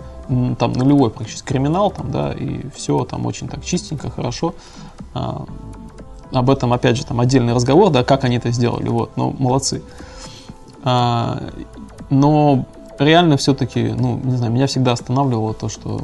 там 0.57 0.73
нулевой 0.73 1.09
практически 1.09 1.45
криминал, 1.45 1.91
там, 1.91 2.11
да, 2.11 2.31
и 2.31 2.61
все 2.75 3.03
там 3.05 3.25
очень 3.25 3.47
так 3.47 3.63
чистенько, 3.63 4.09
хорошо. 4.09 4.55
Об 6.31 6.49
этом, 6.49 6.71
опять 6.73 6.97
же, 6.97 7.05
там 7.05 7.19
отдельный 7.19 7.53
разговор, 7.53 7.89
да, 7.89 8.03
как 8.03 8.23
они 8.23 8.37
это 8.37 8.51
сделали, 8.51 8.87
вот, 8.87 9.11
ну, 9.17 9.35
молодцы. 9.37 9.81
А, 10.83 11.41
но 12.09 12.65
реально 12.99 13.37
все-таки, 13.37 13.93
ну, 13.97 14.17
не 14.23 14.37
знаю, 14.37 14.51
меня 14.51 14.67
всегда 14.67 14.93
останавливало 14.93 15.53
то, 15.53 15.67
что 15.69 16.01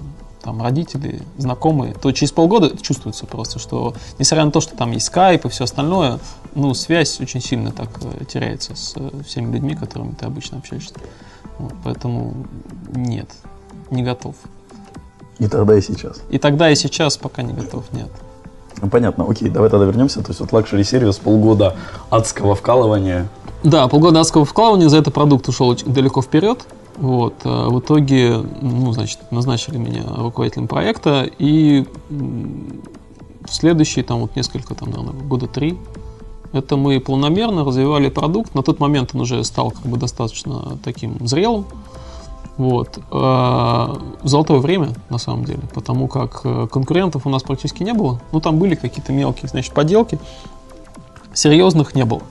там 0.47 0.61
родители, 0.61 1.21
знакомые, 1.37 1.93
то 1.93 2.11
через 2.11 2.31
полгода 2.31 2.75
чувствуется 2.77 3.25
просто, 3.25 3.59
что 3.59 3.93
несмотря 4.17 4.45
на 4.45 4.51
то, 4.51 4.61
что 4.61 4.77
там 4.77 4.91
есть 4.91 5.07
скайп 5.07 5.45
и 5.45 5.49
все 5.49 5.65
остальное, 5.65 6.19
ну, 6.55 6.73
связь 6.73 7.19
очень 7.19 7.41
сильно 7.41 7.71
так 7.71 7.89
э, 8.01 8.23
теряется 8.25 8.75
с 8.75 8.93
э, 8.95 9.09
всеми 9.25 9.53
людьми, 9.53 9.75
которыми 9.75 10.13
ты 10.13 10.25
обычно 10.25 10.59
общаешься. 10.59 10.93
Вот, 11.59 11.73
поэтому 11.83 12.33
нет, 12.95 13.29
не 13.91 14.03
готов. 14.03 14.35
И 15.39 15.47
тогда, 15.47 15.77
и 15.77 15.81
сейчас. 15.81 16.21
И 16.29 16.37
тогда, 16.37 16.69
и 16.69 16.75
сейчас 16.75 17.17
пока 17.17 17.41
не 17.41 17.53
готов, 17.53 17.91
нет. 17.91 18.09
Ну, 18.81 18.89
понятно, 18.89 19.25
окей, 19.29 19.49
давай 19.49 19.69
тогда 19.69 19.85
вернемся. 19.85 20.21
То 20.21 20.29
есть 20.29 20.39
вот 20.39 20.51
Luxury 20.51 20.81
Service 20.81 21.19
полгода 21.21 21.75
адского 22.09 22.55
вкалывания. 22.55 23.27
Да, 23.63 23.87
полгода 23.87 24.19
адского 24.19 24.45
вкалывания, 24.45 24.87
за 24.87 24.97
это 24.97 25.11
продукт 25.11 25.47
ушел 25.47 25.75
далеко 25.85 26.21
вперед. 26.21 26.65
Вот. 26.97 27.35
А 27.43 27.69
в 27.69 27.79
итоге, 27.79 28.37
ну, 28.61 28.91
значит, 28.91 29.19
назначили 29.31 29.77
меня 29.77 30.03
руководителем 30.15 30.67
проекта, 30.67 31.27
и 31.39 31.85
в 32.09 33.53
следующие, 33.53 34.03
там, 34.03 34.21
вот 34.21 34.35
несколько, 34.35 34.75
там, 34.75 34.89
наверное, 34.89 35.13
года 35.13 35.47
три, 35.47 35.77
это 36.53 36.77
мы 36.77 36.99
планомерно 36.99 37.63
развивали 37.63 38.09
продукт. 38.09 38.55
На 38.55 38.63
тот 38.63 38.79
момент 38.79 39.11
он 39.13 39.21
уже 39.21 39.43
стал 39.43 39.71
как 39.71 39.85
бы 39.85 39.97
достаточно 39.97 40.77
таким 40.83 41.27
зрелым. 41.27 41.65
Вот. 42.57 42.99
Э, 43.11 43.95
Золотое 44.23 44.59
время, 44.59 44.89
на 45.09 45.17
самом 45.17 45.45
деле, 45.45 45.61
потому 45.73 46.07
как 46.07 46.41
э, 46.43 46.67
конкурентов 46.71 47.25
у 47.25 47.29
нас 47.29 47.43
практически 47.43 47.83
не 47.83 47.93
было. 47.93 48.19
Ну, 48.31 48.41
там 48.41 48.57
были 48.57 48.75
какие-то 48.75 49.13
мелкие, 49.13 49.47
значит, 49.47 49.73
поделки. 49.73 50.19
Серьезных 51.33 51.93
не 51.93 52.03
было. 52.03 52.21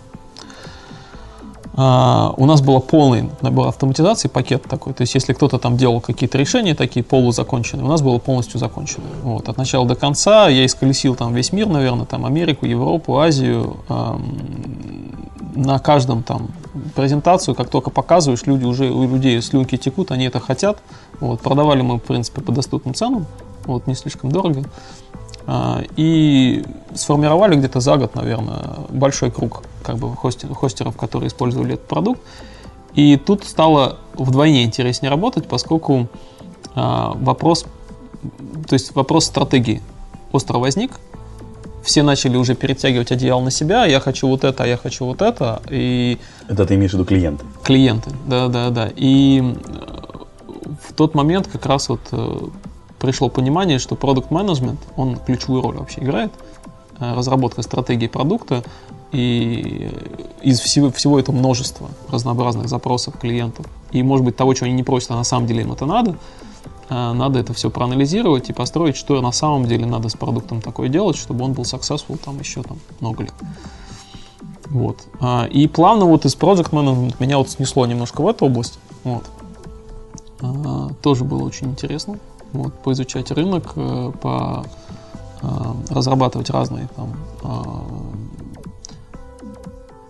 А, 1.79 2.33
у 2.39 2.47
нас 2.47 2.63
был 2.63 2.81
полный 2.81 3.29
набор 3.43 3.69
автоматизации, 3.69 4.29
пакет 4.29 4.65
такой. 4.65 4.95
То 4.95 5.03
есть, 5.03 5.15
если 5.15 5.33
кто-то 5.35 5.59
там 5.59 5.77
делал 5.77 6.01
какие-то 6.01 6.39
решения 6.39 6.75
такие 6.75 7.05
полузаконченные, 7.05 7.85
у 7.85 7.89
нас 7.89 8.03
было 8.03 8.19
полностью 8.19 8.59
законченное. 8.59 9.13
Вот, 9.23 9.49
от 9.49 9.59
начала 9.59 9.87
до 9.87 9.95
конца 9.95 10.49
я 10.49 10.65
исколесил 10.65 11.15
там 11.15 11.35
весь 11.35 11.53
мир, 11.53 11.69
наверное, 11.69 12.07
там 12.07 12.25
Америку, 12.25 12.67
Европу, 12.67 13.19
Азию. 13.19 13.77
На 15.55 15.79
каждом 15.79 16.23
там 16.23 16.49
презентацию, 16.95 17.55
как 17.55 17.69
только 17.69 17.91
показываешь, 17.91 18.47
люди 18.47 18.65
уже, 18.65 18.91
у 18.91 19.09
людей 19.09 19.41
слюнки 19.43 19.77
текут, 19.77 20.11
они 20.11 20.27
это 20.27 20.41
хотят. 20.41 20.79
Вот, 21.21 21.41
продавали 21.41 21.83
мы, 21.83 21.97
в 21.97 22.03
принципе, 22.03 22.41
по 22.41 22.53
доступным 22.53 22.95
ценам, 22.95 23.27
вот, 23.65 23.87
не 23.87 23.95
слишком 23.95 24.31
дорого. 24.31 24.65
А, 25.47 25.83
и 25.97 26.65
сформировали 26.95 27.57
где-то 27.57 27.81
за 27.81 27.97
год, 27.97 28.15
наверное, 28.15 28.77
большой 28.89 29.31
круг 29.31 29.63
как 29.83 29.97
бы 29.99 30.15
хостеров, 30.17 30.97
которые 30.97 31.29
использовали 31.29 31.75
этот 31.75 31.87
продукт. 31.87 32.21
И 32.95 33.17
тут 33.17 33.45
стало 33.45 33.99
вдвойне 34.15 34.65
интереснее 34.65 35.11
работать, 35.11 35.47
поскольку 35.47 36.09
а, 36.75 37.13
вопрос, 37.15 37.65
то 38.69 38.73
есть 38.73 38.95
вопрос 38.95 39.27
стратегии 39.27 39.83
остро 40.33 40.59
возник. 40.59 40.93
Все 41.87 42.03
начали 42.03 42.37
уже 42.37 42.57
перетягивать 42.57 43.13
одеяло 43.13 43.41
на 43.41 43.53
себя. 43.53 43.87
Я 43.87 44.01
хочу 44.01 44.27
вот 44.27 44.43
это, 44.43 44.65
я 44.65 44.77
хочу 44.77 45.05
вот 45.05 45.23
это. 45.23 45.63
И 45.71 46.19
это 46.49 46.67
ты 46.67 46.75
имеешь 46.75 46.91
в 46.91 46.95
виду 46.95 47.05
клиенты? 47.05 47.45
Клиенты, 47.63 48.11
да, 48.27 48.49
да, 48.49 48.71
да. 48.71 48.91
И 48.97 49.41
э, 49.41 50.67
в 50.89 50.93
тот 50.95 51.15
момент 51.15 51.47
как 51.47 51.65
раз 51.65 51.89
вот 51.89 52.01
э, 52.11 52.39
пришло 52.99 53.29
понимание, 53.29 53.79
что 53.79 53.95
продукт 53.95 54.33
менеджмент 54.33 54.81
он 54.97 55.17
ключевую 55.17 55.63
роль 55.63 55.77
вообще 55.77 56.01
играет. 56.01 56.33
Э, 56.99 57.15
разработка 57.15 57.63
стратегии 57.63 58.09
продукта 58.09 58.65
и 59.13 59.89
из 60.43 60.59
всего, 60.59 60.91
всего 60.91 61.21
этого 61.21 61.37
множества 61.37 61.89
разнообразных 62.11 62.69
запросов 62.69 63.17
клиентов. 63.17 63.65
И, 63.93 64.03
может 64.03 64.27
быть, 64.27 64.35
того, 64.35 64.55
чего 64.55 64.67
они 64.67 64.75
не 64.75 64.83
просят, 64.83 65.13
а 65.13 65.15
на 65.15 65.25
самом 65.25 65.47
деле 65.47 65.63
им 65.63 65.71
это 65.71 65.87
надо, 65.87 66.17
надо 66.89 67.41
это 67.41 67.53
все 67.53 67.71
проанализировать 67.71 68.49
и 68.49 68.53
построить, 68.53 68.97
что 68.97 69.21
на 69.21 69.33
самом 69.33 69.67
деле 69.67 69.87
надо 69.87 70.09
с 70.09 70.15
продуктом 70.15 70.61
такое 70.61 70.89
делать, 70.89 71.17
чтобы 71.17 71.45
он 71.45 71.53
был 71.53 71.65
successful 71.65 72.17
там 72.17 72.39
еще 72.39 72.63
там 72.63 72.79
много 73.01 73.25
лет. 73.25 73.35
Вот. 74.67 75.05
А, 75.21 75.47
и 75.51 75.67
плавно 75.69 76.05
вот 76.05 76.25
из 76.25 76.37
Project 76.37 76.71
Management 76.71 77.17
меня 77.19 77.39
вот 77.39 77.51
снесло 77.51 77.87
немножко 77.87 78.21
в 78.21 78.29
эту 78.29 78.47
область. 78.47 78.79
Вот. 79.05 79.25
А, 80.41 80.91
тоже 81.03 81.25
было 81.25 81.43
очень 81.43 81.69
интересно 81.69 82.19
вот, 82.53 82.75
поизучать 82.75 83.31
рынок, 83.31 83.73
э, 83.77 84.13
по 84.21 84.65
э, 85.43 85.47
разрабатывать 85.91 86.51
разные 86.51 86.89
там 86.97 87.17
э, 87.43 87.55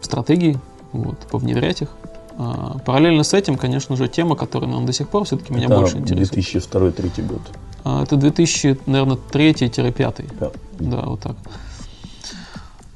стратегии, 0.01 0.59
вот, 0.93 1.19
повнедрять 1.31 1.83
их. 1.83 1.89
Параллельно 2.85 3.25
с 3.25 3.33
этим, 3.33 3.57
конечно 3.57 3.97
же, 3.97 4.09
тема, 4.09 4.37
которая 4.37 4.71
нам 4.71 4.85
до 4.85 4.93
сих 4.93 5.09
пор 5.09 5.25
все-таки 5.25 5.53
меня 5.53 5.67
это 5.67 5.77
больше 5.77 5.99
интересует. 5.99 6.47
2002-2003 6.67 7.27
год. 7.27 7.41
Это 8.03 8.17
2000, 8.17 8.79
наверное, 8.87 9.17
3-5. 9.17 10.35
Да. 10.39 10.51
да, 10.79 11.01
вот 11.03 11.21
так. 11.21 11.37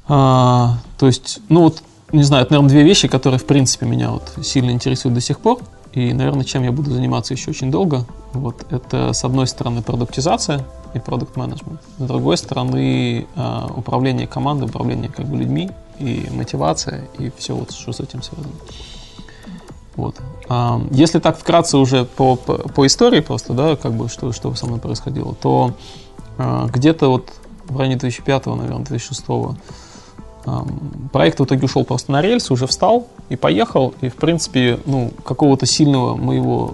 А, 0.07 0.77
то 0.97 1.07
есть, 1.07 1.39
ну 1.49 1.61
вот, 1.61 1.81
не 2.11 2.23
знаю, 2.23 2.43
это, 2.43 2.53
наверное, 2.53 2.69
две 2.69 2.83
вещи, 2.83 3.07
которые, 3.07 3.39
в 3.39 3.45
принципе, 3.45 3.85
меня 3.85 4.11
вот 4.11 4.33
сильно 4.43 4.71
интересуют 4.71 5.15
до 5.15 5.21
сих 5.21 5.39
пор. 5.39 5.59
И, 5.93 6.13
наверное, 6.13 6.43
чем 6.43 6.63
я 6.63 6.71
буду 6.71 6.91
заниматься 6.91 7.33
еще 7.33 7.51
очень 7.51 7.71
долго, 7.71 8.05
вот 8.33 8.65
это, 8.69 9.11
с 9.13 9.23
одной 9.25 9.47
стороны, 9.47 9.81
продуктизация 9.81 10.65
и 10.93 10.99
продукт 10.99 11.35
менеджмент, 11.35 11.81
с 11.97 12.01
другой 12.01 12.37
стороны, 12.37 13.27
а, 13.35 13.71
управление 13.75 14.27
командой, 14.27 14.65
управление 14.65 15.09
как 15.09 15.25
бы 15.25 15.37
людьми 15.37 15.69
и 15.99 16.27
мотивация, 16.31 17.07
и 17.17 17.31
все 17.37 17.55
вот, 17.55 17.71
что 17.71 17.91
с 17.91 17.99
этим 17.99 18.21
связано. 18.21 18.53
Вот. 19.95 20.15
А, 20.49 20.81
если 20.91 21.19
так 21.19 21.37
вкратце 21.37 21.77
уже 21.77 22.05
по, 22.05 22.35
по, 22.35 22.57
по 22.57 22.85
истории 22.85 23.19
просто, 23.19 23.53
да, 23.53 23.75
как 23.75 23.93
бы, 23.93 24.09
что, 24.09 24.31
что 24.31 24.53
со 24.55 24.65
мной 24.65 24.79
происходило, 24.79 25.35
то 25.35 25.73
а, 26.37 26.67
где-то 26.67 27.09
вот 27.09 27.29
в 27.65 27.77
районе 27.77 27.97
2005, 27.97 28.45
наверное, 28.47 28.85
2006 28.85 29.23
Проект 31.11 31.39
в 31.39 31.43
итоге 31.45 31.65
ушел 31.65 31.85
просто 31.85 32.11
на 32.11 32.19
рельсы, 32.19 32.51
уже 32.51 32.65
встал 32.65 33.07
и 33.29 33.35
поехал. 33.35 33.93
И, 34.01 34.09
в 34.09 34.15
принципе, 34.15 34.79
ну, 34.85 35.11
какого-то 35.23 35.67
сильного 35.67 36.15
моего 36.15 36.73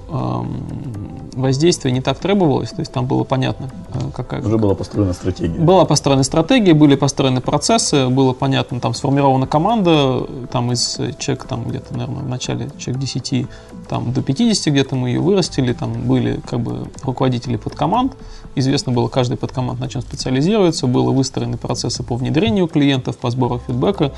воздействия 1.41 1.91
не 1.91 2.01
так 2.01 2.20
требовалось. 2.20 2.72
То 2.72 2.79
есть 2.79 2.91
там 2.91 3.06
было 3.06 3.24
понятно, 3.24 3.70
э, 3.94 4.00
какая... 4.13 4.41
Уже 4.41 4.58
была 4.58 4.75
построена 4.75 5.13
стратегия. 5.13 5.60
Была 5.60 5.86
построена 5.86 6.24
стратегия, 6.24 6.74
были 6.74 6.96
построены 6.96 7.41
процессы, 7.41 8.10
было 8.10 8.34
понятно, 8.34 8.79
там 8.79 8.94
сформирована 8.94 9.48
команда, 9.48 10.25
там 10.51 10.72
из 10.72 11.00
человек, 11.17 11.46
там 11.46 11.65
где-то, 11.65 11.94
наверное, 11.94 12.24
в 12.24 12.27
начале 12.27 12.70
человек 12.77 13.01
10, 13.01 13.48
там 13.88 14.12
до 14.13 14.22
50 14.22 14.74
где-то 14.74 14.96
мы 14.96 15.10
ее 15.10 15.20
вырастили, 15.20 15.74
там 15.74 15.94
были 16.08 16.39
как 16.48 16.60
бы 16.60 16.88
руководители 17.03 17.56
подкоманд, 17.56 18.13
известно 18.56 18.91
было 18.91 19.08
каждый 19.08 19.38
подкоманд 19.38 19.79
на 19.79 19.88
чем 19.88 20.01
специализируется, 20.01 20.88
было 20.88 21.12
выстроены 21.12 21.58
процессы 21.58 22.03
по 22.03 22.15
внедрению 22.15 22.67
клиентов, 22.67 23.17
по 23.17 23.29
сбору 23.29 23.62
фидбэка, 23.65 24.12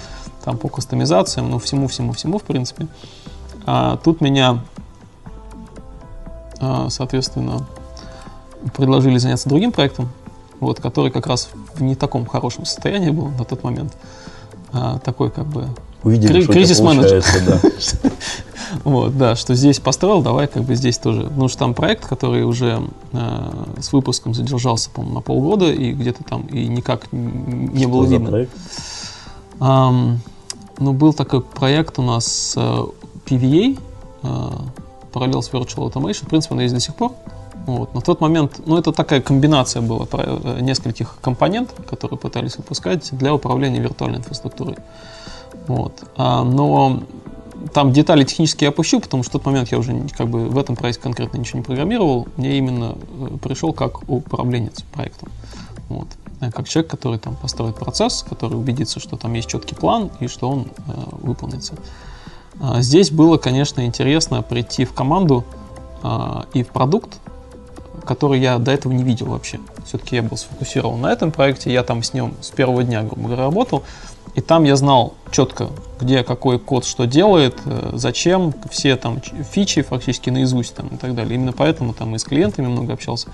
там 0.44 0.58
по 0.58 0.70
кастомизациям, 0.70 1.50
ну 1.50 1.60
всему-всему-всему 1.60 2.40
в 2.40 2.44
принципе. 2.44 2.88
А 3.66 3.98
тут 3.98 4.22
меня, 4.22 4.64
соответственно, 6.90 7.66
предложили 8.76 9.18
заняться 9.18 9.50
другим 9.50 9.72
проектом, 9.72 10.10
вот, 10.60 10.80
который 10.80 11.12
как 11.12 11.28
раз 11.28 11.50
в 11.76 11.82
не 11.82 11.96
таком 11.96 12.26
хорошем 12.26 12.66
состоянии 12.66 13.12
был 13.12 13.30
на 13.30 13.46
тот 13.46 13.64
момент. 13.64 13.96
А, 14.72 15.00
такой 15.00 15.32
как 15.32 15.48
бы 15.48 15.68
Увидели, 16.04 16.46
кризис 16.46 16.80
менеджер. 16.80 17.24
Да. 17.46 17.60
Вот, 18.84 19.18
да, 19.18 19.36
что 19.36 19.56
здесь 19.56 19.80
построил, 19.80 20.22
давай 20.22 20.46
как 20.48 20.62
бы 20.62 20.76
здесь 20.76 21.00
тоже. 21.00 21.24
Потому 21.24 21.48
что 21.48 21.58
там 21.58 21.74
проект, 21.74 22.06
который 22.06 22.44
уже 22.44 22.84
э, 23.14 23.52
с 23.80 23.92
выпуском 23.92 24.36
задержался, 24.36 24.92
по-моему, 24.92 25.16
на 25.16 25.22
полгода, 25.22 25.72
и 25.72 25.92
где-то 25.92 26.24
там 26.24 26.44
и 26.44 26.68
никак 26.68 27.12
не 27.12 27.80
что 27.80 27.90
было 27.90 28.06
за 28.06 28.14
видно. 28.14 28.30
Проект? 28.30 28.52
Um, 29.60 30.18
ну, 30.78 30.94
был 30.94 31.14
такой 31.14 31.42
проект 31.42 31.98
у 31.98 32.04
нас 32.04 32.54
uh, 32.56 32.94
PVA, 33.26 33.80
Parallels 35.12 35.52
Virtual 35.52 35.92
Automation. 35.92 36.26
В 36.26 36.30
принципе, 36.30 36.56
он 36.56 36.62
есть 36.62 36.74
до 36.74 36.80
сих 36.80 36.96
пор. 36.96 37.14
Вот. 37.66 37.94
В 37.94 38.02
тот 38.02 38.22
момент, 38.22 38.62
ну, 38.66 38.78
это 38.78 38.92
такая 38.92 39.22
комбинация 39.22 39.82
была 39.82 40.08
э, 40.12 40.60
нескольких 40.62 41.18
компонентов, 41.22 41.86
которые 41.86 42.18
пытались 42.18 42.58
выпускать 42.58 43.10
для 43.12 43.34
управления 43.34 43.80
виртуальной 43.80 44.20
инфраструктурой. 44.20 44.78
Вот. 45.68 46.04
А, 46.18 46.44
но 46.44 47.04
там 47.74 47.92
детали 47.92 48.24
технические 48.24 48.68
я 48.68 48.70
опущу, 48.70 49.00
потому 49.00 49.24
что 49.24 49.32
в 49.32 49.34
тот 49.34 49.46
момент 49.46 49.72
я 49.72 49.78
уже 49.78 50.08
как 50.18 50.30
бы 50.30 50.48
в 50.48 50.58
этом 50.58 50.76
проекте 50.76 51.02
конкретно 51.02 51.38
ничего 51.38 51.60
не 51.60 51.66
программировал. 51.66 52.28
Мне 52.38 52.58
именно 52.58 52.96
э, 52.96 53.38
пришел 53.42 53.74
как 53.74 54.10
управленец 54.10 54.82
проектом. 54.94 55.30
Вот. 55.90 56.08
Э, 56.42 56.52
как 56.52 56.68
человек, 56.68 56.90
который 56.90 57.20
там 57.20 57.36
построит 57.36 57.76
процесс, 57.76 58.26
который 58.28 58.58
убедится, 58.58 59.00
что 59.00 59.18
там 59.18 59.34
есть 59.34 59.50
четкий 59.50 59.76
план 59.76 60.10
и 60.20 60.28
что 60.28 60.50
он 60.50 60.68
э, 60.88 60.92
выполнится. 61.22 61.76
А 62.60 62.82
здесь 62.82 63.12
было, 63.12 63.38
конечно, 63.38 63.86
интересно 63.86 64.42
прийти 64.42 64.86
в 64.86 64.94
команду 64.94 65.46
э, 66.04 66.44
и 66.54 66.64
в 66.64 66.68
продукт, 66.70 67.20
который 68.06 68.40
я 68.40 68.58
до 68.58 68.72
этого 68.72 68.92
не 68.92 69.04
видел 69.04 69.28
вообще. 69.28 69.60
Все-таки 69.86 70.18
я 70.18 70.24
был 70.24 70.36
сфокусирован 70.36 71.00
на 71.00 71.12
этом 71.12 71.32
проекте, 71.32 71.72
я 71.72 71.84
там 71.84 72.04
с 72.04 72.14
ним 72.14 72.34
с 72.42 72.50
первого 72.50 72.84
дня, 72.84 73.04
грубо 73.04 73.28
говоря, 73.28 73.44
работал. 73.44 73.84
И 74.36 74.42
там 74.42 74.64
я 74.64 74.76
знал 74.76 75.16
четко, 75.32 75.70
где 76.00 76.24
какой 76.24 76.60
код 76.60 76.86
что 76.86 77.06
делает, 77.06 77.58
э, 77.66 77.92
зачем, 77.94 78.54
все 78.70 78.96
там 78.96 79.22
фичи 79.22 79.82
фактически 79.82 80.30
наизусть 80.30 80.76
там, 80.76 80.88
и 80.88 80.98
так 80.98 81.16
далее. 81.16 81.36
Именно 81.36 81.54
поэтому 81.54 81.94
там 81.94 82.16
и 82.16 82.20
с 82.20 82.24
клиентами 82.24 82.68
много 82.68 82.94
общался, 82.94 83.30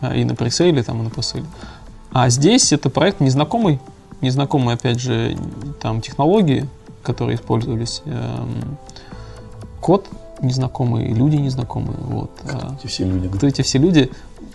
а, 0.00 0.14
и 0.14 0.24
на 0.24 0.34
пресейле, 0.34 0.82
там, 0.82 1.00
и 1.00 1.04
на 1.04 1.10
посейле. 1.10 1.46
А 2.12 2.28
здесь 2.28 2.72
это 2.72 2.90
проект 2.90 3.20
незнакомый, 3.20 3.80
незнакомые, 4.20 4.74
опять 4.74 5.00
же, 5.00 5.36
там 5.80 6.00
технологии, 6.00 6.68
которые 7.04 7.36
использовались, 7.36 8.02
эм, 8.06 8.78
код 9.80 10.06
незнакомые, 10.40 11.14
люди 11.14 11.36
незнакомые. 11.36 11.96
Вот. 12.00 12.30
Кто 12.42 12.58
а 12.58 12.76
эти 12.78 12.86
все 12.86 13.04
люди? 13.04 13.28
Кто 13.28 13.46
эти 13.46 13.62
все 13.62 13.78
люди? 13.78 14.10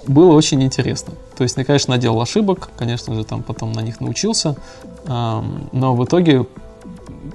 Было 0.08 0.34
очень 0.34 0.62
интересно. 0.64 1.14
То 1.38 1.44
есть, 1.44 1.58
я, 1.58 1.64
конечно, 1.64 1.96
наделал 1.96 2.22
ошибок, 2.22 2.70
конечно 2.78 3.14
же, 3.16 3.24
там 3.24 3.44
потом 3.44 3.72
на 3.72 3.82
них 3.82 4.02
научился, 4.02 4.56
но 5.06 5.96
в 5.96 6.04
итоге 6.04 6.46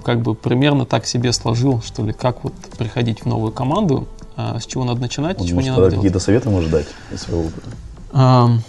как 0.02 0.20
бы 0.20 0.34
примерно 0.34 0.84
так 0.84 1.06
себе 1.06 1.32
сложил, 1.32 1.82
что 1.82 2.04
ли, 2.04 2.12
как 2.12 2.44
вот 2.44 2.54
приходить 2.78 3.22
в 3.22 3.26
новую 3.26 3.52
команду, 3.52 4.06
а 4.36 4.58
с 4.58 4.66
чего 4.66 4.84
надо 4.84 5.00
начинать, 5.00 5.40
Он 5.40 5.46
чего 5.46 5.60
не 5.60 5.70
надо 5.70 5.90
какие-то 5.90 6.18
советы 6.18 6.50
может 6.50 6.70
дать 6.70 6.86
из 7.12 7.22
своего 7.22 7.44
опыта? 7.44 8.60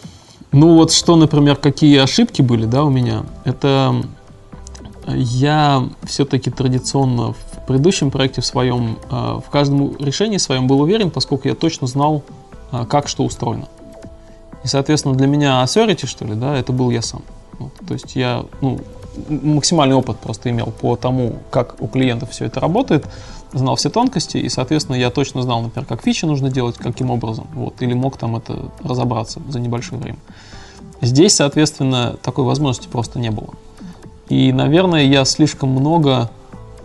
ну 0.52 0.76
вот 0.76 0.92
что, 0.92 1.16
например, 1.16 1.58
какие 1.58 2.00
ошибки 2.00 2.42
были, 2.42 2.66
да, 2.66 2.84
у 2.84 2.90
меня, 2.90 3.26
это 3.44 4.04
я 5.08 5.88
все-таки 6.04 6.50
традиционно 6.50 7.36
предыдущем 7.68 8.12
проекте 8.12 8.42
в 8.42 8.46
своем, 8.46 8.98
э, 9.10 9.40
в 9.46 9.50
каждом 9.50 9.96
решении 9.98 10.38
своем 10.38 10.68
был 10.68 10.82
уверен, 10.82 11.12
поскольку 11.12 11.48
я 11.48 11.56
точно 11.56 11.88
знал, 11.88 12.24
э, 12.72 12.86
как 12.86 13.08
что 13.08 13.24
устроено. 13.24 13.68
И, 14.64 14.68
соответственно, 14.68 15.16
для 15.16 15.28
меня 15.28 15.64
authority, 15.64 16.08
что 16.08 16.26
ли, 16.26 16.34
да, 16.34 16.58
это 16.58 16.72
был 16.74 16.90
я 16.90 17.02
сам. 17.02 17.22
Вот, 17.60 17.74
то 17.88 17.94
есть 17.94 18.16
я, 18.16 18.46
ну, 18.62 18.80
максимальный 19.30 19.96
опыт 19.96 20.18
просто 20.18 20.50
имел 20.50 20.68
по 20.68 20.96
тому, 20.96 21.38
как 21.52 21.82
у 21.82 21.88
клиентов 21.88 22.32
все 22.32 22.46
это 22.46 22.60
работает, 22.60 23.06
знал 23.54 23.76
все 23.76 23.90
тонкости, 23.90 24.38
и, 24.38 24.50
соответственно, 24.50 24.98
я 24.98 25.10
точно 25.10 25.42
знал, 25.42 25.62
например, 25.62 25.86
как 25.86 26.02
фичи 26.02 26.26
нужно 26.26 26.50
делать, 26.50 26.78
каким 26.78 27.12
образом, 27.12 27.48
вот, 27.54 27.82
или 27.82 27.94
мог 27.94 28.18
там 28.18 28.36
это 28.36 28.72
разобраться 28.84 29.42
за 29.48 29.60
небольшое 29.60 30.02
время. 30.02 30.20
Здесь, 31.02 31.36
соответственно, 31.36 32.18
такой 32.22 32.46
возможности 32.46 32.88
просто 32.88 33.20
не 33.20 33.30
было. 33.30 33.54
И, 34.30 34.52
наверное, 34.52 35.04
я 35.04 35.26
слишком 35.26 35.70
много 35.70 36.30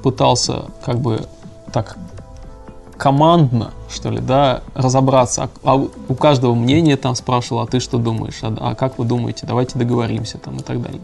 пытался 0.02 0.66
как 0.85 1.00
бы 1.00 1.26
так 1.73 1.97
командно, 2.97 3.70
что 3.88 4.11
ли, 4.11 4.20
да, 4.20 4.61
разобраться. 4.75 5.44
А, 5.44 5.73
а 5.73 5.75
у 5.76 6.14
каждого 6.14 6.54
мнение 6.54 6.97
там 6.97 7.14
спрашивал, 7.14 7.62
а 7.62 7.66
ты 7.66 7.80
что 7.80 7.97
думаешь, 7.97 8.38
а, 8.42 8.54
а 8.61 8.75
как 8.75 8.99
вы 8.99 9.06
думаете, 9.06 9.47
давайте 9.47 9.78
договоримся 9.78 10.37
там 10.37 10.56
и 10.56 10.62
так 10.62 10.82
далее. 10.82 11.00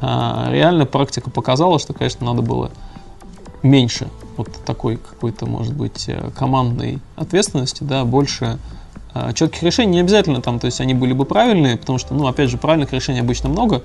А, 0.00 0.48
реально 0.50 0.86
практика 0.86 1.28
показала, 1.28 1.78
что, 1.78 1.92
конечно, 1.92 2.24
надо 2.24 2.40
было 2.40 2.70
меньше 3.62 4.08
вот 4.38 4.48
такой 4.64 4.96
какой-то, 4.96 5.44
может 5.44 5.74
быть, 5.74 6.08
э, 6.08 6.30
командной 6.36 7.00
ответственности, 7.16 7.82
да, 7.82 8.04
больше 8.04 8.58
а, 9.12 9.32
четких 9.32 9.62
решений. 9.62 9.92
Не 9.92 10.00
обязательно 10.00 10.40
там, 10.40 10.58
то 10.60 10.66
есть 10.66 10.80
они 10.80 10.94
были 10.94 11.12
бы 11.12 11.24
правильные, 11.24 11.76
потому 11.76 11.98
что, 11.98 12.14
ну, 12.14 12.26
опять 12.26 12.48
же, 12.48 12.56
правильных 12.56 12.92
решений 12.92 13.20
обычно 13.20 13.48
много, 13.48 13.82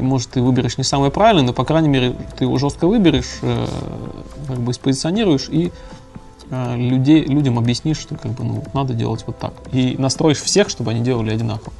может, 0.00 0.30
ты 0.30 0.40
выберешь 0.40 0.78
не 0.78 0.84
самое 0.84 1.10
правильное, 1.10 1.44
но, 1.44 1.52
по 1.52 1.64
крайней 1.64 1.88
мере, 1.88 2.14
ты 2.38 2.44
его 2.44 2.56
жестко 2.56 2.86
выберешь, 2.86 3.38
э, 3.42 3.66
как 4.46 4.58
бы 4.58 4.72
спозиционируешь 4.72 5.48
и 5.50 5.70
а, 6.50 6.74
людей, 6.76 7.24
людям 7.24 7.58
объяснишь, 7.58 7.98
что 7.98 8.16
как 8.16 8.32
бы, 8.32 8.44
ну, 8.44 8.64
надо 8.72 8.94
делать 8.94 9.24
вот 9.26 9.38
так. 9.38 9.52
И 9.72 9.96
настроишь 9.98 10.40
всех, 10.40 10.70
чтобы 10.70 10.92
они 10.92 11.00
делали 11.00 11.30
одинаково, 11.30 11.72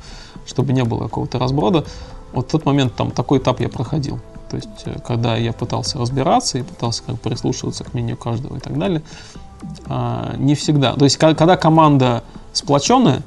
чтобы 0.47 0.75
не 0.75 0.85
было 0.85 1.05
какого-то 1.05 1.39
разброда. 1.39 1.87
Вот 2.33 2.49
в 2.49 2.51
тот 2.51 2.67
момент 2.67 2.95
там 2.95 3.11
такой 3.11 3.39
этап 3.39 3.61
я 3.61 3.71
проходил. 3.71 4.21
То 4.51 4.57
есть, 4.57 4.69
э, 4.85 4.99
когда 5.07 5.37
я 5.37 5.55
пытался 5.55 5.99
разбираться 5.99 6.59
и 6.59 6.63
пытался 6.63 7.03
как 7.05 7.19
прислушиваться 7.21 7.85
к 7.85 7.95
мнению 7.95 8.19
каждого 8.19 8.57
и 8.57 8.61
так 8.61 8.79
далее, 8.79 9.03
а, 9.87 10.35
не 10.37 10.55
всегда. 10.55 10.93
То 10.93 11.05
есть, 11.05 11.17
когда 11.17 11.57
команда 11.57 12.23
сплоченная, 12.53 13.23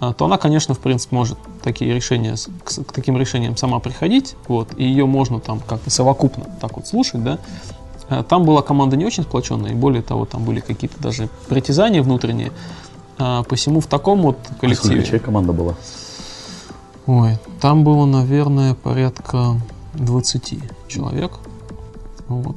а, 0.00 0.12
то 0.12 0.26
она, 0.26 0.36
конечно, 0.36 0.74
в 0.74 0.80
принципе, 0.80 1.16
может 1.16 1.38
такие 1.62 1.94
решения, 1.94 2.36
к, 2.64 2.92
таким 2.92 3.16
решениям 3.16 3.56
сама 3.56 3.78
приходить, 3.78 4.36
вот, 4.48 4.68
и 4.76 4.84
ее 4.84 5.06
можно 5.06 5.40
там 5.40 5.60
как-то 5.60 5.90
совокупно 5.90 6.44
так 6.60 6.76
вот 6.76 6.86
слушать, 6.86 7.22
да. 7.22 7.38
А, 8.08 8.22
там 8.22 8.44
была 8.44 8.62
команда 8.62 8.96
не 8.96 9.04
очень 9.04 9.22
сплоченная, 9.22 9.72
и 9.72 9.74
более 9.74 10.02
того, 10.02 10.26
там 10.26 10.44
были 10.44 10.60
какие-то 10.60 11.00
даже 11.00 11.28
притязания 11.48 12.02
внутренние. 12.02 12.52
Посему 13.48 13.80
в 13.80 13.86
таком 13.86 14.22
вот 14.22 14.38
коллективе... 14.60 15.02
А 15.02 15.06
сколько 15.06 15.26
команда 15.26 15.52
была? 15.52 15.74
Ой, 17.06 17.38
там 17.60 17.84
было, 17.84 18.06
наверное, 18.06 18.74
порядка 18.74 19.60
20 19.94 20.58
человек. 20.88 21.32
Вот. 22.28 22.56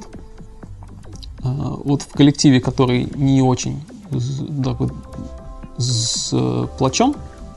А, 1.42 1.76
вот 1.84 2.02
в 2.02 2.12
коллективе, 2.12 2.60
который 2.60 3.08
не 3.14 3.42
очень 3.42 3.82
такой 4.64 4.88
сплочен 5.78 7.14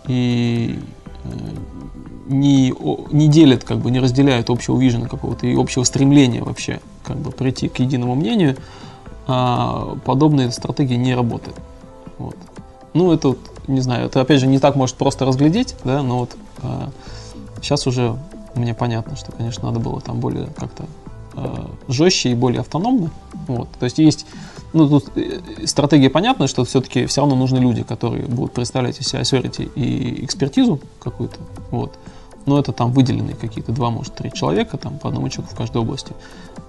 и 0.08 0.80
э, 0.80 0.99
не, 2.28 2.74
не 3.12 3.28
делит, 3.28 3.64
как 3.64 3.80
бы 3.80 3.92
не 3.92 4.00
разделяет 4.00 4.50
общего 4.50 4.80
вижена 4.80 5.08
какого-то 5.08 5.48
и 5.48 5.56
общего 5.56 5.84
стремления 5.84 6.44
вообще 6.44 6.80
как 7.04 7.18
бы 7.18 7.32
прийти 7.32 7.68
к 7.68 7.80
единому 7.80 8.16
мнению, 8.16 8.56
а 9.28 9.98
подобные 10.06 10.52
стратегии 10.52 10.96
не 10.96 11.16
работают. 11.16 11.58
Вот. 12.18 12.36
Ну, 12.94 13.12
это 13.12 13.30
вот, 13.30 13.40
не 13.68 13.82
знаю, 13.82 14.06
это 14.06 14.22
опять 14.22 14.40
же 14.40 14.48
не 14.48 14.60
так 14.60 14.76
может 14.76 14.96
просто 14.96 15.26
разглядеть, 15.26 15.76
да, 15.84 16.02
но 16.04 16.20
вот 16.20 16.36
а, 16.62 16.90
сейчас 17.62 17.88
уже 17.88 18.16
мне 18.56 18.74
понятно, 18.74 19.16
что, 19.16 19.32
конечно, 19.32 19.68
надо 19.68 19.80
было 19.80 20.02
там 20.02 20.20
более 20.20 20.48
как-то 20.58 20.84
э, 20.84 20.99
жестче 21.88 22.32
и 22.32 22.36
более 22.36 22.62
автономно. 22.62 23.12
Вот. 23.48 23.70
То 23.80 23.86
есть 23.86 23.98
есть, 23.98 24.26
ну, 24.74 24.88
тут 24.88 25.12
э, 25.16 25.66
стратегия 25.66 26.10
понятна, 26.10 26.48
что 26.48 26.64
все-таки 26.66 27.06
все 27.06 27.22
равно 27.22 27.36
нужны 27.36 27.58
люди, 27.58 27.84
которые 27.84 28.26
будут 28.26 28.54
представлять 28.54 29.00
из 29.00 29.08
себя 29.08 29.22
authority 29.22 29.72
и 29.76 30.24
экспертизу 30.26 30.80
какую-то. 31.00 31.38
Вот. 31.72 31.98
Но 32.46 32.60
это 32.60 32.72
там 32.72 32.92
выделенные 32.92 33.36
какие-то 33.36 33.72
два, 33.72 33.90
может, 33.90 34.16
три 34.16 34.32
человека, 34.34 34.78
там 34.78 34.98
по 34.98 35.10
одному 35.10 35.30
человеку 35.30 35.56
в 35.56 35.58
каждой 35.58 35.82
области. 35.82 36.14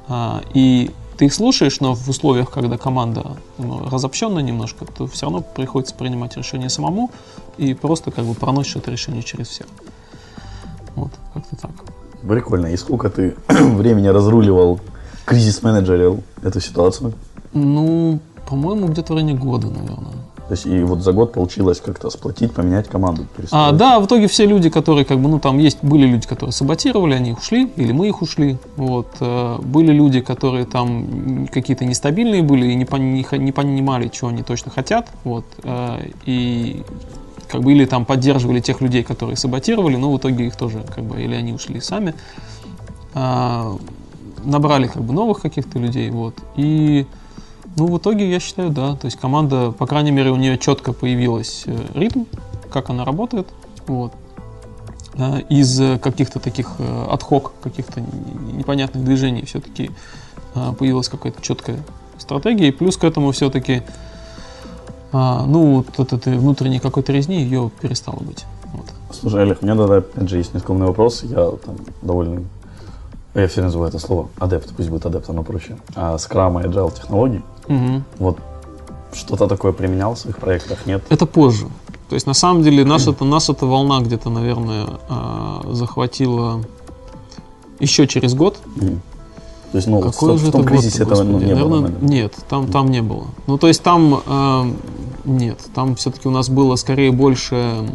А, 0.08 0.42
и 0.54 0.90
ты 1.16 1.26
их 1.26 1.34
слушаешь, 1.34 1.80
но 1.80 1.94
в 1.94 2.08
условиях, 2.08 2.50
когда 2.50 2.78
команда 2.78 3.36
ну, 3.58 3.88
разобщенная 3.88 4.42
немножко, 4.42 4.84
то 4.86 5.06
все 5.06 5.26
равно 5.26 5.42
приходится 5.42 5.94
принимать 5.94 6.36
решение 6.36 6.70
самому 6.70 7.10
и 7.58 7.74
просто 7.74 8.10
как 8.10 8.24
бы 8.24 8.34
проносишь 8.34 8.76
это 8.76 8.90
решение 8.90 9.22
через 9.22 9.48
всех. 9.48 9.66
Вот, 10.96 11.12
как-то 11.34 11.56
так. 11.56 11.70
Прикольно. 12.26 12.66
И 12.66 12.76
сколько 12.76 13.08
ты 13.10 13.34
времени 13.48 14.08
разруливал, 14.08 14.80
кризис-менеджерил 15.24 16.22
эту 16.42 16.60
ситуацию? 16.60 17.12
Ну, 17.52 18.20
по-моему, 18.48 18.88
где-то 18.88 19.12
в 19.12 19.16
районе 19.16 19.34
года, 19.34 19.68
наверное. 19.68 20.14
То 20.50 20.54
есть 20.54 20.66
и 20.66 20.82
вот 20.82 21.00
за 21.02 21.12
год 21.12 21.32
получилось 21.32 21.80
как-то 21.80 22.10
сплотить, 22.10 22.52
поменять 22.52 22.88
команду. 22.88 23.24
А, 23.52 23.70
да, 23.70 24.00
в 24.00 24.06
итоге 24.06 24.26
все 24.26 24.46
люди, 24.46 24.68
которые 24.68 25.04
как 25.04 25.20
бы, 25.20 25.28
ну 25.28 25.38
там 25.38 25.58
есть, 25.58 25.78
были 25.84 26.08
люди, 26.08 26.26
которые 26.26 26.52
саботировали, 26.52 27.14
они 27.14 27.34
ушли, 27.34 27.70
или 27.76 27.92
мы 27.92 28.08
их 28.08 28.20
ушли. 28.20 28.58
Вот. 28.74 29.06
Э, 29.20 29.58
были 29.62 29.92
люди, 29.92 30.20
которые 30.20 30.64
там 30.64 31.46
какие-то 31.52 31.84
нестабильные 31.84 32.42
были 32.42 32.66
и 32.66 32.74
не, 32.74 32.84
не, 32.98 33.38
не 33.38 33.52
понимали, 33.52 34.08
чего 34.08 34.30
они 34.30 34.42
точно 34.42 34.72
хотят. 34.72 35.06
Вот. 35.22 35.44
Э, 35.62 36.00
и 36.26 36.82
как 37.50 37.62
бы 37.62 37.72
или 37.72 37.84
там 37.84 38.04
поддерживали 38.04 38.60
тех 38.60 38.80
людей, 38.80 39.02
которые 39.02 39.36
саботировали, 39.36 39.96
но 39.96 40.12
в 40.12 40.18
итоге 40.18 40.46
их 40.46 40.56
тоже 40.56 40.84
как 40.94 41.04
бы 41.04 41.20
или 41.20 41.34
они 41.34 41.52
ушли 41.52 41.80
сами, 41.80 42.14
а, 43.14 43.76
набрали 44.44 44.86
как 44.86 45.02
бы 45.02 45.12
новых 45.12 45.40
каких-то 45.40 45.78
людей, 45.78 46.10
вот. 46.10 46.34
И 46.56 47.06
ну 47.76 47.86
в 47.86 47.98
итоге 47.98 48.30
я 48.30 48.40
считаю 48.40 48.70
да, 48.70 48.94
то 48.96 49.06
есть 49.06 49.18
команда, 49.18 49.72
по 49.72 49.86
крайней 49.86 50.12
мере 50.12 50.30
у 50.30 50.36
нее 50.36 50.58
четко 50.58 50.92
появилась 50.92 51.64
э, 51.66 51.76
ритм, 51.94 52.24
как 52.70 52.90
она 52.90 53.04
работает, 53.04 53.48
вот. 53.86 54.12
А, 55.18 55.38
из 55.48 55.80
каких-то 56.00 56.38
таких 56.38 56.76
отхок, 57.08 57.52
э, 57.60 57.64
каких-то 57.64 58.00
непонятных 58.00 59.04
движений 59.04 59.44
все-таки 59.44 59.90
а, 60.54 60.72
появилась 60.72 61.08
какая-то 61.08 61.42
четкая 61.42 61.80
стратегия, 62.16 62.68
и 62.68 62.70
плюс 62.70 62.96
к 62.96 63.04
этому 63.04 63.32
все-таки 63.32 63.82
а, 65.12 65.44
ну, 65.46 65.84
вот 65.96 66.12
этой 66.12 66.38
внутренней 66.38 66.78
какой-то 66.78 67.12
резни 67.12 67.42
ее 67.42 67.70
перестало 67.80 68.20
быть. 68.20 68.44
Вот. 68.72 68.86
Слушай, 69.12 69.42
Олег, 69.42 69.58
у 69.62 69.64
меня 69.64 69.76
тогда, 69.76 69.96
опять 69.96 70.28
же, 70.28 70.38
есть 70.38 70.54
нескромный 70.54 70.86
вопрос. 70.86 71.22
Я 71.24 71.50
там 71.64 71.76
довольно... 72.02 72.44
Я 73.34 73.46
все 73.46 73.62
называю 73.62 73.88
это 73.88 73.98
слово 73.98 74.28
адепт, 74.38 74.72
пусть 74.76 74.88
будет 74.88 75.06
адепт, 75.06 75.28
оно 75.30 75.42
проще. 75.42 75.76
А 75.94 76.16
Scrum 76.16 76.62
и 76.62 76.66
Agile 76.66 76.94
технологий. 76.94 77.42
Угу. 77.68 78.02
Вот 78.18 78.38
что-то 79.12 79.46
такое 79.46 79.72
применял 79.72 80.14
в 80.14 80.18
своих 80.18 80.38
проектах, 80.38 80.86
нет? 80.86 81.02
Это 81.08 81.26
позже. 81.26 81.66
То 82.08 82.14
есть, 82.14 82.26
на 82.26 82.34
самом 82.34 82.62
деле, 82.62 82.84
нас, 82.84 83.06
это, 83.06 83.24
нас 83.24 83.48
эта 83.48 83.66
волна 83.66 84.00
где-то, 84.00 84.30
наверное, 84.30 84.86
а, 85.08 85.62
захватила 85.70 86.60
еще 87.78 88.06
через 88.06 88.34
год. 88.34 88.58
Угу. 88.76 88.98
То 89.72 89.76
есть, 89.76 89.86
ну, 89.86 90.00
Какой 90.00 90.36
в, 90.36 90.42
в 90.42 90.50
том 90.50 90.64
кризисе 90.64 91.04
этого 91.04 91.22
ну, 91.22 91.38
не 91.38 91.46
Наверное, 91.46 91.80
было. 91.80 91.92
Нет, 92.00 92.34
там, 92.48 92.66
там 92.66 92.90
не 92.90 93.02
было. 93.02 93.26
Ну, 93.46 93.56
то 93.56 93.68
есть 93.68 93.82
там 93.82 94.20
э, 94.26 94.72
нет, 95.24 95.58
там 95.74 95.94
все-таки 95.94 96.26
у 96.26 96.32
нас 96.32 96.48
было 96.48 96.74
скорее 96.74 97.12
больше 97.12 97.86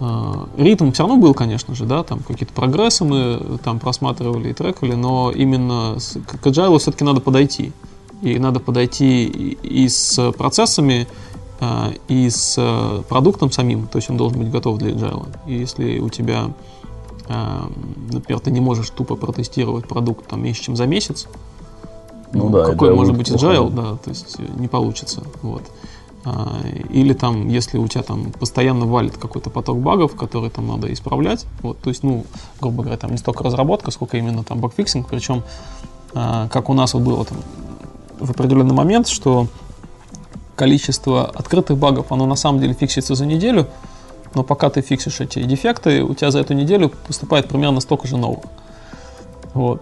э, 0.00 0.34
ритм 0.56 0.92
все 0.92 1.02
равно 1.02 1.18
был, 1.18 1.34
конечно 1.34 1.74
же, 1.74 1.84
да, 1.84 2.02
там 2.02 2.20
какие-то 2.20 2.54
прогрессы 2.54 3.04
мы 3.04 3.58
там 3.62 3.78
просматривали 3.78 4.50
и 4.50 4.52
трекали, 4.54 4.94
но 4.94 5.30
именно 5.30 5.98
с, 5.98 6.18
к 6.18 6.46
agile 6.46 6.78
все-таки 6.78 7.04
надо 7.04 7.20
подойти. 7.20 7.72
И 8.22 8.38
надо 8.38 8.60
подойти 8.60 9.26
и, 9.26 9.82
и 9.84 9.88
с 9.90 10.32
процессами, 10.32 11.06
э, 11.60 11.92
и 12.08 12.30
с 12.30 12.58
продуктом 13.10 13.52
самим, 13.52 13.86
то 13.86 13.96
есть 13.96 14.08
он 14.08 14.16
должен 14.16 14.38
быть 14.38 14.50
готов 14.50 14.78
для 14.78 14.92
agile. 14.92 15.26
И 15.46 15.58
если 15.58 15.98
у 15.98 16.08
тебя 16.08 16.52
например, 17.28 18.40
ты 18.40 18.50
не 18.50 18.60
можешь 18.60 18.90
тупо 18.90 19.16
протестировать 19.16 19.88
продукт 19.88 20.26
там 20.26 20.42
меньше, 20.42 20.62
чем 20.62 20.76
за 20.76 20.86
месяц. 20.86 21.26
Ну, 22.32 22.44
ну 22.44 22.50
да, 22.50 22.64
какой 22.66 22.94
может 22.94 23.16
быть 23.16 23.30
agile, 23.30 23.70
да, 23.70 23.96
то 23.96 24.10
есть 24.10 24.36
э, 24.38 24.44
не 24.58 24.68
получится. 24.68 25.22
Вот. 25.42 25.62
А, 26.24 26.60
или 26.90 27.12
там, 27.14 27.48
если 27.48 27.78
у 27.78 27.86
тебя 27.86 28.02
там 28.02 28.32
постоянно 28.32 28.84
валит 28.84 29.16
какой-то 29.16 29.48
поток 29.48 29.78
багов, 29.78 30.16
который 30.16 30.50
там 30.50 30.66
надо 30.66 30.92
исправлять, 30.92 31.46
вот, 31.62 31.78
то 31.78 31.88
есть, 31.88 32.02
ну, 32.02 32.24
грубо 32.60 32.82
говоря, 32.82 32.98
там 32.98 33.12
не 33.12 33.16
столько 33.16 33.44
разработка, 33.44 33.90
сколько 33.90 34.16
именно 34.16 34.42
там 34.42 34.58
bug 34.58 34.72
fixing, 34.72 35.06
причем, 35.08 35.44
а, 36.14 36.48
как 36.48 36.68
у 36.68 36.74
нас 36.74 36.94
вот 36.94 37.02
было 37.04 37.24
там 37.24 37.38
в 38.18 38.30
определенный 38.30 38.74
момент, 38.74 39.06
что 39.08 39.46
количество 40.56 41.26
открытых 41.26 41.76
багов, 41.76 42.10
оно 42.10 42.26
на 42.26 42.36
самом 42.36 42.60
деле 42.60 42.74
фиксится 42.74 43.14
за 43.14 43.24
неделю, 43.24 43.68
но 44.36 44.42
пока 44.42 44.68
ты 44.68 44.82
фиксишь 44.82 45.20
эти 45.20 45.42
дефекты, 45.42 46.04
у 46.04 46.14
тебя 46.14 46.30
за 46.30 46.40
эту 46.40 46.52
неделю 46.52 46.90
поступает 46.90 47.48
примерно 47.48 47.80
столько 47.80 48.06
же 48.06 48.18
новых. 48.18 48.44
Вот. 49.54 49.80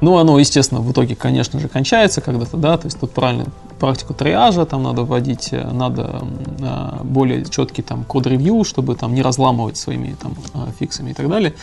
Ну, 0.00 0.18
оно, 0.18 0.38
естественно, 0.40 0.80
в 0.80 0.90
итоге, 0.90 1.14
конечно 1.14 1.60
же, 1.60 1.68
кончается 1.68 2.20
когда-то, 2.20 2.56
да, 2.56 2.76
то 2.76 2.86
есть 2.86 2.98
тут 2.98 3.12
правильно 3.12 3.46
практику 3.78 4.12
триажа 4.12 4.64
там 4.66 4.82
надо 4.82 5.04
вводить, 5.04 5.52
э, 5.52 5.70
надо 5.70 6.22
э, 6.58 7.04
более 7.04 7.44
четкий 7.44 7.82
там 7.82 8.02
код-ревью, 8.04 8.64
чтобы 8.64 8.96
там 8.96 9.14
не 9.14 9.22
разламывать 9.22 9.76
своими 9.76 10.16
там 10.20 10.34
э, 10.54 10.72
фиксами 10.78 11.10
и 11.10 11.14
так 11.14 11.28
далее. 11.28 11.54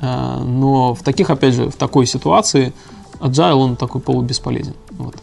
Э, 0.00 0.40
но 0.44 0.94
в 0.94 1.02
таких, 1.02 1.30
опять 1.30 1.54
же, 1.54 1.70
в 1.70 1.76
такой 1.76 2.06
ситуации 2.06 2.72
Agile, 3.20 3.54
он 3.54 3.76
такой 3.76 4.00
полубесполезен. 4.00 4.74
Вот. 4.98 5.14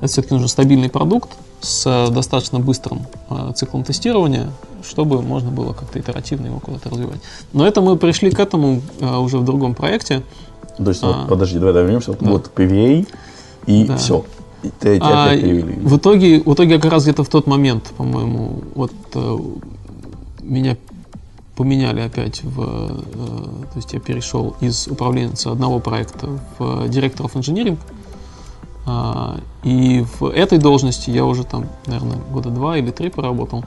Это 0.00 0.08
все-таки 0.08 0.34
нужен 0.34 0.48
стабильный 0.48 0.90
продукт 0.90 1.30
с 1.60 1.86
э, 1.86 2.12
достаточно 2.12 2.60
быстрым 2.60 3.06
э, 3.30 3.52
циклом 3.54 3.82
тестирования, 3.82 4.50
чтобы 4.86 5.22
можно 5.22 5.50
было 5.50 5.72
как-то 5.72 5.98
итеративно 5.98 6.46
его 6.46 6.60
куда-то 6.60 6.90
развивать. 6.90 7.20
Но 7.52 7.66
это 7.66 7.80
мы 7.80 7.96
пришли 7.96 8.30
к 8.30 8.38
этому 8.38 8.82
э, 9.00 9.16
уже 9.16 9.38
в 9.38 9.44
другом 9.44 9.74
проекте. 9.74 10.22
То 10.76 10.88
есть, 10.88 11.02
вот, 11.02 11.16
А. 11.16 11.26
подожди, 11.26 11.58
давай 11.58 11.82
вернемся. 11.82 12.10
Вот, 12.10 12.20
Да. 12.20 12.30
вот 12.30 12.50
PVA 12.54 13.08
и 13.66 13.84
Да. 13.84 13.96
все. 13.96 14.24
И 14.62 14.70
ты 14.78 14.98
А, 15.00 15.34
в 15.34 15.96
итоге, 15.96 16.40
в 16.40 16.52
итоге 16.52 16.78
как 16.78 16.92
раз 16.92 17.04
где-то 17.04 17.24
в 17.24 17.28
тот 17.28 17.46
момент, 17.46 17.92
по-моему, 17.96 18.62
вот 18.74 18.92
меня 20.42 20.76
поменяли 21.56 22.00
опять 22.00 22.42
в, 22.42 22.56
то 22.56 23.76
есть 23.76 23.92
я 23.92 24.00
перешел 24.00 24.54
из 24.60 24.88
управленца 24.88 25.52
одного 25.52 25.78
проекта 25.78 26.28
в 26.58 26.88
директоров 26.88 27.36
инжиниринг, 27.36 27.78
и 29.64 30.04
в 30.20 30.26
этой 30.26 30.58
должности 30.58 31.10
я 31.10 31.24
уже 31.24 31.44
там, 31.44 31.66
наверное, 31.86 32.18
года 32.30 32.50
два 32.50 32.78
или 32.78 32.92
три 32.92 33.10
поработал, 33.10 33.64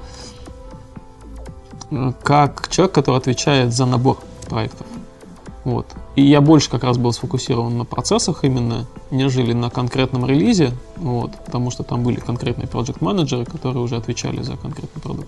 э, 1.91 2.13
как 2.23 2.69
человек, 2.69 2.95
который 2.95 3.17
отвечает 3.17 3.73
за 3.73 3.85
набор 3.85 4.17
проектов. 4.47 4.87
Вот. 5.65 5.87
И 6.15 6.23
я 6.23 6.39
больше 6.39 6.69
как 6.69 6.83
раз 6.83 6.97
был 6.97 7.11
сфокусирован 7.11 7.77
на 7.77 7.85
процессах 7.85 8.45
именно, 8.45 8.85
нежели 9.11 9.51
на 9.51 9.69
конкретном 9.69 10.25
релизе, 10.25 10.71
вот, 10.95 11.31
потому 11.45 11.69
что 11.69 11.83
там 11.83 12.01
были 12.01 12.19
конкретные 12.19 12.67
проект 12.67 13.01
менеджеры 13.01 13.45
которые 13.45 13.83
уже 13.83 13.97
отвечали 13.97 14.41
за 14.41 14.55
конкретный 14.55 15.01
продукт. 15.01 15.27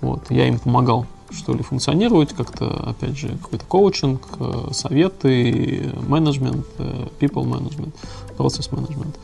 Вот. 0.00 0.30
Я 0.30 0.46
им 0.46 0.60
помогал, 0.60 1.06
что 1.30 1.52
ли, 1.52 1.62
функционировать, 1.62 2.32
как-то, 2.32 2.90
опять 2.90 3.18
же, 3.18 3.36
какой-то 3.42 3.64
коучинг, 3.66 4.22
э, 4.38 4.68
советы, 4.72 5.92
менеджмент, 6.06 6.66
э, 6.78 7.08
people 7.18 7.44
management, 7.44 7.92
процесс 8.36 8.70
менеджмент. 8.72 9.18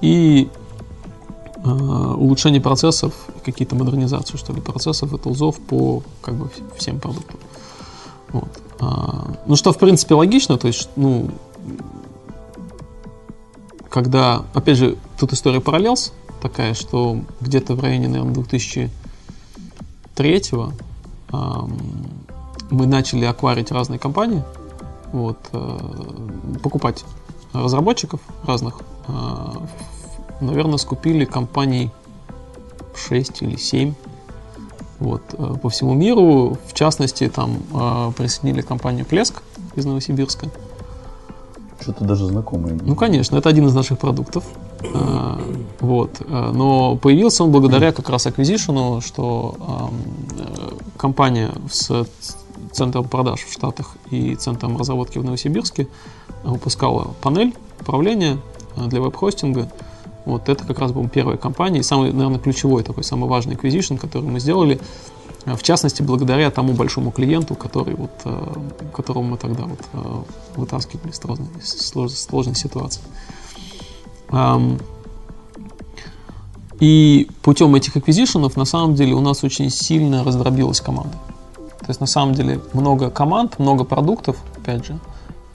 И 0.00 0.48
э, 1.64 1.68
улучшение 1.68 2.60
процессов, 2.60 3.14
какие-то 3.44 3.76
модернизацию, 3.76 4.38
что 4.38 4.52
ли, 4.52 4.60
процессов 4.60 5.12
и 5.12 5.18
тулзов 5.18 5.58
по 5.58 6.02
как 6.20 6.34
бы 6.34 6.46
вс- 6.46 6.78
всем 6.78 7.00
продуктам. 7.00 7.38
Вот. 8.30 8.60
А, 8.80 9.34
ну, 9.46 9.56
что, 9.56 9.72
в 9.72 9.78
принципе, 9.78 10.14
логично, 10.14 10.58
то 10.58 10.66
есть, 10.66 10.88
ну, 10.96 11.30
когда, 13.88 14.44
опять 14.54 14.78
же, 14.78 14.96
тут 15.18 15.32
история 15.32 15.60
параллелс 15.60 16.12
такая, 16.40 16.74
что 16.74 17.20
где-то 17.40 17.74
в 17.74 17.80
районе, 17.80 18.08
наверное, 18.08 18.34
2003 18.34 20.42
ам, 21.30 21.78
мы 22.70 22.86
начали 22.86 23.24
акварить 23.24 23.70
разные 23.70 23.98
компании, 23.98 24.42
вот, 25.12 25.38
э, 25.52 25.78
покупать 26.62 27.04
разработчиков 27.52 28.20
разных. 28.44 28.80
А, 29.08 29.62
наверное, 30.40 30.78
скупили 30.78 31.24
компаний 31.24 31.90
6 32.94 33.42
или 33.42 33.56
7 33.56 33.94
вот, 35.02 35.22
э, 35.32 35.54
по 35.60 35.68
всему 35.68 35.94
миру. 35.94 36.56
В 36.66 36.72
частности, 36.74 37.28
там 37.28 37.58
э, 37.74 38.12
присоединили 38.16 38.62
компанию 38.62 39.04
Плеск 39.04 39.42
из 39.74 39.84
Новосибирска. 39.84 40.48
Что-то 41.80 42.04
даже 42.04 42.26
знакомое. 42.26 42.78
Ну, 42.80 42.94
конечно, 42.94 43.36
это 43.36 43.48
один 43.48 43.66
из 43.66 43.74
наших 43.74 43.98
продуктов. 43.98 44.44
А, 44.94 45.40
Вот. 45.80 46.22
А, 46.28 46.52
Но 46.52 46.96
появился 46.96 47.44
он 47.44 47.50
благодаря 47.50 47.92
как 47.92 48.08
раз 48.08 48.26
аквизишену, 48.26 49.00
что 49.00 49.90
э, 50.38 50.98
компания 50.98 51.50
с 51.70 52.06
центром 52.72 53.08
продаж 53.08 53.40
в 53.40 53.52
Штатах 53.52 53.96
и 54.10 54.34
центром 54.36 54.76
разработки 54.76 55.18
в 55.18 55.24
Новосибирске 55.24 55.88
выпускала 56.44 57.14
панель 57.20 57.54
управления 57.80 58.38
э, 58.76 58.86
для 58.86 59.00
веб-хостинга. 59.00 59.70
Вот 60.24 60.48
это 60.48 60.64
как 60.64 60.78
раз 60.78 60.92
была 60.92 61.08
первая 61.08 61.36
компания 61.36 61.80
и 61.80 61.82
самый, 61.82 62.12
наверное, 62.12 62.38
ключевой 62.38 62.82
такой, 62.82 63.04
самый 63.04 63.28
важный 63.28 63.56
acquisition, 63.56 63.98
который 63.98 64.28
мы 64.28 64.40
сделали. 64.40 64.80
Э, 65.44 65.54
В 65.56 65.62
частности, 65.62 66.02
благодаря 66.02 66.50
тому 66.50 66.72
большому 66.72 67.10
клиенту, 67.10 67.54
который 67.54 67.94
вот, 67.94 68.12
э, 68.24 68.54
которого 68.94 69.22
мы 69.22 69.36
тогда 69.36 69.64
вот, 69.64 70.26
вытаскивали 70.56 71.10
из 71.10 71.16
сложной, 71.16 71.48
из 71.60 71.92
слож- 71.92 72.08
сложной 72.08 72.54
ситуации. 72.54 73.02
И 76.80 77.28
путем 77.42 77.74
этих 77.74 77.96
аквизишенов 77.96 78.56
на 78.56 78.64
самом 78.64 78.94
деле 78.94 79.14
у 79.14 79.20
нас 79.20 79.44
очень 79.44 79.70
сильно 79.70 80.24
раздробилась 80.24 80.80
команда. 80.80 81.16
То 81.54 81.86
есть 81.88 82.00
на 82.00 82.06
самом 82.06 82.34
деле 82.34 82.60
много 82.72 83.10
команд, 83.10 83.58
много 83.58 83.84
продуктов, 83.84 84.36
опять 84.56 84.86
же. 84.86 84.98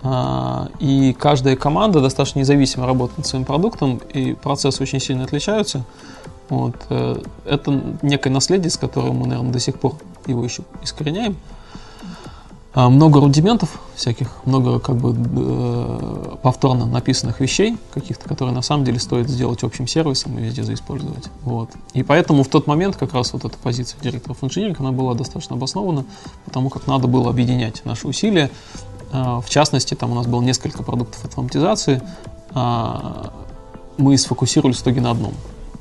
А, 0.10 0.70
И 0.80 1.14
каждая 1.14 1.56
команда 1.56 2.00
достаточно 2.00 2.40
независимо 2.40 2.86
работает 2.86 3.18
над 3.18 3.28
своим 3.28 3.46
продуктом, 3.46 3.98
и 4.14 4.34
процессы 4.34 4.82
очень 4.82 5.02
сильно 5.02 5.26
отличаются. 5.26 5.84
Вот. 6.50 6.76
э, 6.90 7.22
Это 7.46 7.82
некое 8.02 8.30
наследие, 8.30 8.70
с 8.70 8.78
которым 8.78 9.18
мы, 9.18 9.28
наверное, 9.28 9.52
до 9.52 9.60
сих 9.60 9.78
пор 9.80 9.96
его 10.26 10.44
еще 10.44 10.64
искореняем. 10.82 11.36
А, 12.74 12.90
Много 12.90 13.20
рудиментов 13.20 13.82
всяких, 13.96 14.30
много 14.46 14.80
как 14.80 14.96
бы 14.96 15.14
э, 15.14 16.36
повторно 16.42 16.86
написанных 16.86 17.42
вещей 17.42 17.78
каких-то, 17.94 18.30
которые 18.30 18.54
на 18.56 18.62
самом 18.62 18.86
деле 18.86 19.00
стоит 19.00 19.28
сделать 19.28 19.64
общим 19.64 19.88
сервисом 19.88 20.38
и 20.38 20.42
везде 20.44 20.64
заиспользовать. 20.64 21.28
Вот. 21.44 21.70
И 21.94 22.04
поэтому 22.04 22.44
в 22.44 22.48
тот 22.48 22.66
момент 22.68 22.96
как 22.96 23.14
раз 23.14 23.34
вот 23.34 23.44
эта 23.44 23.58
позиция 23.58 24.00
директоров 24.00 24.38
инжиниринга, 24.42 24.80
она 24.80 24.92
была 24.94 25.16
достаточно 25.16 25.56
обоснована, 25.56 26.06
потому 26.46 26.70
как 26.70 26.88
надо 26.88 27.08
было 27.08 27.30
объединять 27.30 27.84
наши 27.84 28.08
усилия. 28.08 28.50
А, 29.12 29.42
В 29.42 29.50
частности, 29.50 29.94
там 29.94 30.12
у 30.12 30.16
нас 30.16 30.28
было 30.28 30.42
несколько 30.42 30.84
продуктов 30.84 31.24
автоматизации, 31.26 32.02
а, 32.54 33.32
мы 33.98 34.18
сфокусировались 34.18 34.78
в 34.78 34.82
итоге 34.84 35.02
на 35.02 35.12
одном. 35.12 35.34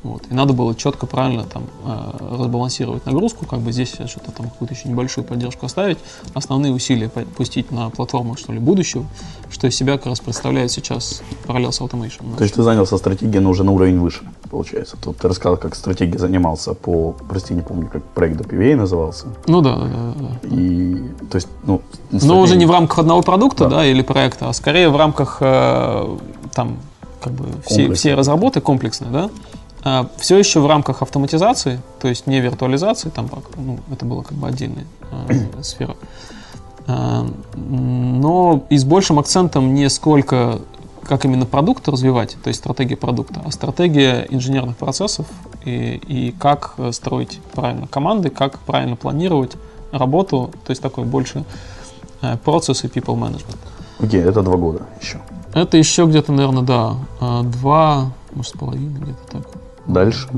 Вот. 0.06 0.22
И 0.30 0.34
надо 0.34 0.52
было 0.52 0.74
четко, 0.76 1.06
правильно 1.06 1.42
там 1.42 1.64
э, 1.84 2.36
разбалансировать 2.38 3.04
нагрузку, 3.06 3.44
как 3.44 3.58
бы 3.58 3.72
здесь 3.72 3.88
что-то 3.88 4.30
там 4.30 4.50
какую-то 4.50 4.72
еще 4.72 4.88
небольшую 4.88 5.24
поддержку 5.24 5.66
оставить, 5.66 5.98
основные 6.32 6.72
усилия 6.72 7.08
пустить 7.08 7.72
на 7.72 7.90
платформу, 7.90 8.36
что 8.36 8.52
ли, 8.52 8.60
будущего, 8.60 9.04
что 9.50 9.66
из 9.66 9.74
себя 9.74 9.96
как 9.96 10.06
раз 10.06 10.20
представляет 10.20 10.70
сейчас 10.70 11.22
Parallels 11.48 11.80
Automation. 11.80 12.36
То 12.36 12.44
есть 12.44 12.54
ты 12.54 12.62
занялся 12.62 12.96
стратегией, 12.98 13.40
но 13.40 13.50
уже 13.50 13.64
на 13.64 13.72
уровень 13.72 13.98
выше, 13.98 14.20
получается. 14.48 14.96
Тут 14.96 15.16
ты 15.16 15.28
рассказал, 15.28 15.56
как 15.56 15.74
стратегия 15.74 16.18
занимался 16.18 16.74
по, 16.74 17.12
прости, 17.28 17.52
не 17.52 17.62
помню, 17.62 17.88
как 17.92 18.04
проект 18.04 18.36
до 18.36 18.44
PVA 18.44 18.76
назывался. 18.76 19.26
Ну 19.48 19.60
да, 19.60 19.74
да, 19.74 19.88
да, 19.88 20.14
да. 20.14 20.56
И, 20.56 20.85
то 21.30 21.36
есть, 21.36 21.48
ну, 21.64 21.80
Но 22.10 22.40
уже 22.40 22.56
не 22.56 22.66
в 22.66 22.70
рамках 22.70 22.98
одного 23.00 23.22
продукта, 23.22 23.64
Да. 23.64 23.76
да, 23.76 23.86
или 23.86 24.02
проекта, 24.02 24.48
а 24.48 24.52
скорее 24.52 24.88
в 24.88 24.96
рамках 24.96 25.38
э, 25.40 26.16
там 26.54 26.76
как 27.20 27.32
бы 27.32 27.46
все, 27.66 27.92
все 27.92 28.14
разработки 28.14 28.60
комплексные, 28.60 29.10
да. 29.82 30.08
все 30.18 30.38
еще 30.38 30.60
в 30.60 30.66
рамках 30.66 31.02
автоматизации, 31.02 31.80
то 32.00 32.08
есть 32.08 32.26
не 32.26 32.40
виртуализации, 32.40 33.08
там 33.10 33.28
ну, 33.56 33.78
это 33.90 34.04
была 34.04 34.22
как 34.22 34.36
бы 34.38 34.46
отдельная 34.48 34.86
э, 35.28 35.46
сфера. 35.62 35.96
Э, 36.86 37.26
но 37.54 38.64
и 38.70 38.78
с 38.78 38.84
большим 38.84 39.18
акцентом 39.18 39.74
не 39.74 39.88
сколько 39.90 40.60
как 41.06 41.24
именно 41.24 41.46
продукт 41.46 41.88
развивать, 41.88 42.36
то 42.42 42.48
есть 42.48 42.60
стратегия 42.60 42.96
продукта, 42.96 43.40
а 43.44 43.50
стратегия 43.50 44.26
инженерных 44.28 44.76
процессов 44.76 45.26
и, 45.64 46.00
и 46.06 46.32
как 46.32 46.74
э, 46.78 46.92
строить 46.92 47.40
правильно 47.52 47.86
команды, 47.86 48.28
как 48.30 48.58
правильно 48.60 48.96
планировать 48.96 49.52
работу, 49.98 50.50
то 50.64 50.70
есть 50.70 50.82
такой 50.82 51.04
больше 51.04 51.44
э, 52.22 52.36
процесс 52.44 52.84
и 52.84 52.88
people 52.88 53.16
management. 53.16 53.58
Окей, 53.98 54.20
это 54.20 54.42
два 54.42 54.56
года 54.56 54.82
еще. 55.00 55.20
Это 55.54 55.76
еще 55.76 56.04
где-то, 56.04 56.32
наверное, 56.32 56.62
да, 56.62 56.94
э, 57.20 57.42
два, 57.44 58.12
может, 58.32 58.54
с 58.54 58.58
половиной 58.58 59.00
где-то 59.00 59.18
так. 59.32 59.42
Дальше. 59.86 60.28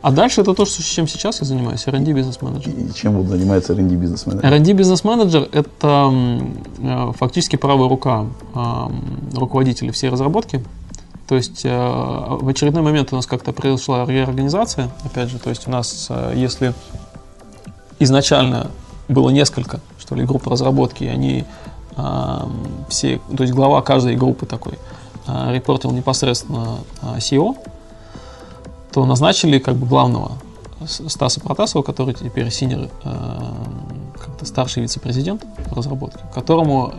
А 0.00 0.12
дальше 0.12 0.42
это 0.42 0.54
то, 0.54 0.64
что, 0.64 0.82
чем 0.82 1.08
сейчас 1.08 1.40
я 1.40 1.46
занимаюсь, 1.46 1.86
R&D 1.86 2.12
бизнес-менеджер. 2.12 2.72
И 2.72 2.92
чем 2.94 3.14
вот 3.14 3.26
занимается 3.26 3.72
R&D 3.72 3.96
бизнесмен? 3.96 4.40
R&D 4.40 4.72
бизнес-менеджер– 4.72 5.48
это 5.52 6.12
э, 6.78 7.12
фактически 7.18 7.56
правая 7.56 7.88
рука 7.88 8.26
руководителя 9.34 9.90
всей 9.92 10.10
разработки. 10.10 10.64
То 11.26 11.34
есть 11.34 11.62
в 11.62 12.48
очередной 12.48 12.82
момент 12.82 13.12
у 13.12 13.16
нас 13.16 13.26
как-то 13.26 13.52
произошла 13.52 14.06
реорганизация, 14.06 14.88
опять 15.04 15.28
же, 15.28 15.38
то 15.38 15.50
есть 15.50 15.68
у 15.68 15.70
нас, 15.70 16.10
если 16.34 16.72
изначально 17.98 18.70
было 19.08 19.30
несколько, 19.30 19.80
что 19.98 20.14
ли, 20.14 20.24
групп 20.24 20.46
разработки, 20.46 21.04
и 21.04 21.08
они 21.08 21.44
ам, 21.96 22.62
все, 22.88 23.20
то 23.36 23.42
есть 23.42 23.54
глава 23.54 23.82
каждой 23.82 24.16
группы 24.16 24.46
такой 24.46 24.78
а, 25.26 25.52
репортил 25.52 25.90
непосредственно 25.90 26.78
а, 27.02 27.18
CEO, 27.18 27.56
то 28.92 29.04
назначили 29.04 29.58
как 29.58 29.76
бы 29.76 29.86
главного 29.86 30.32
Стаса 30.86 31.40
Протасова, 31.40 31.82
который 31.82 32.14
теперь 32.14 32.50
синер, 32.50 32.88
это 33.02 33.54
старший 34.46 34.82
вице-президент 34.82 35.44
разработки, 35.70 36.20
которому 36.34 36.92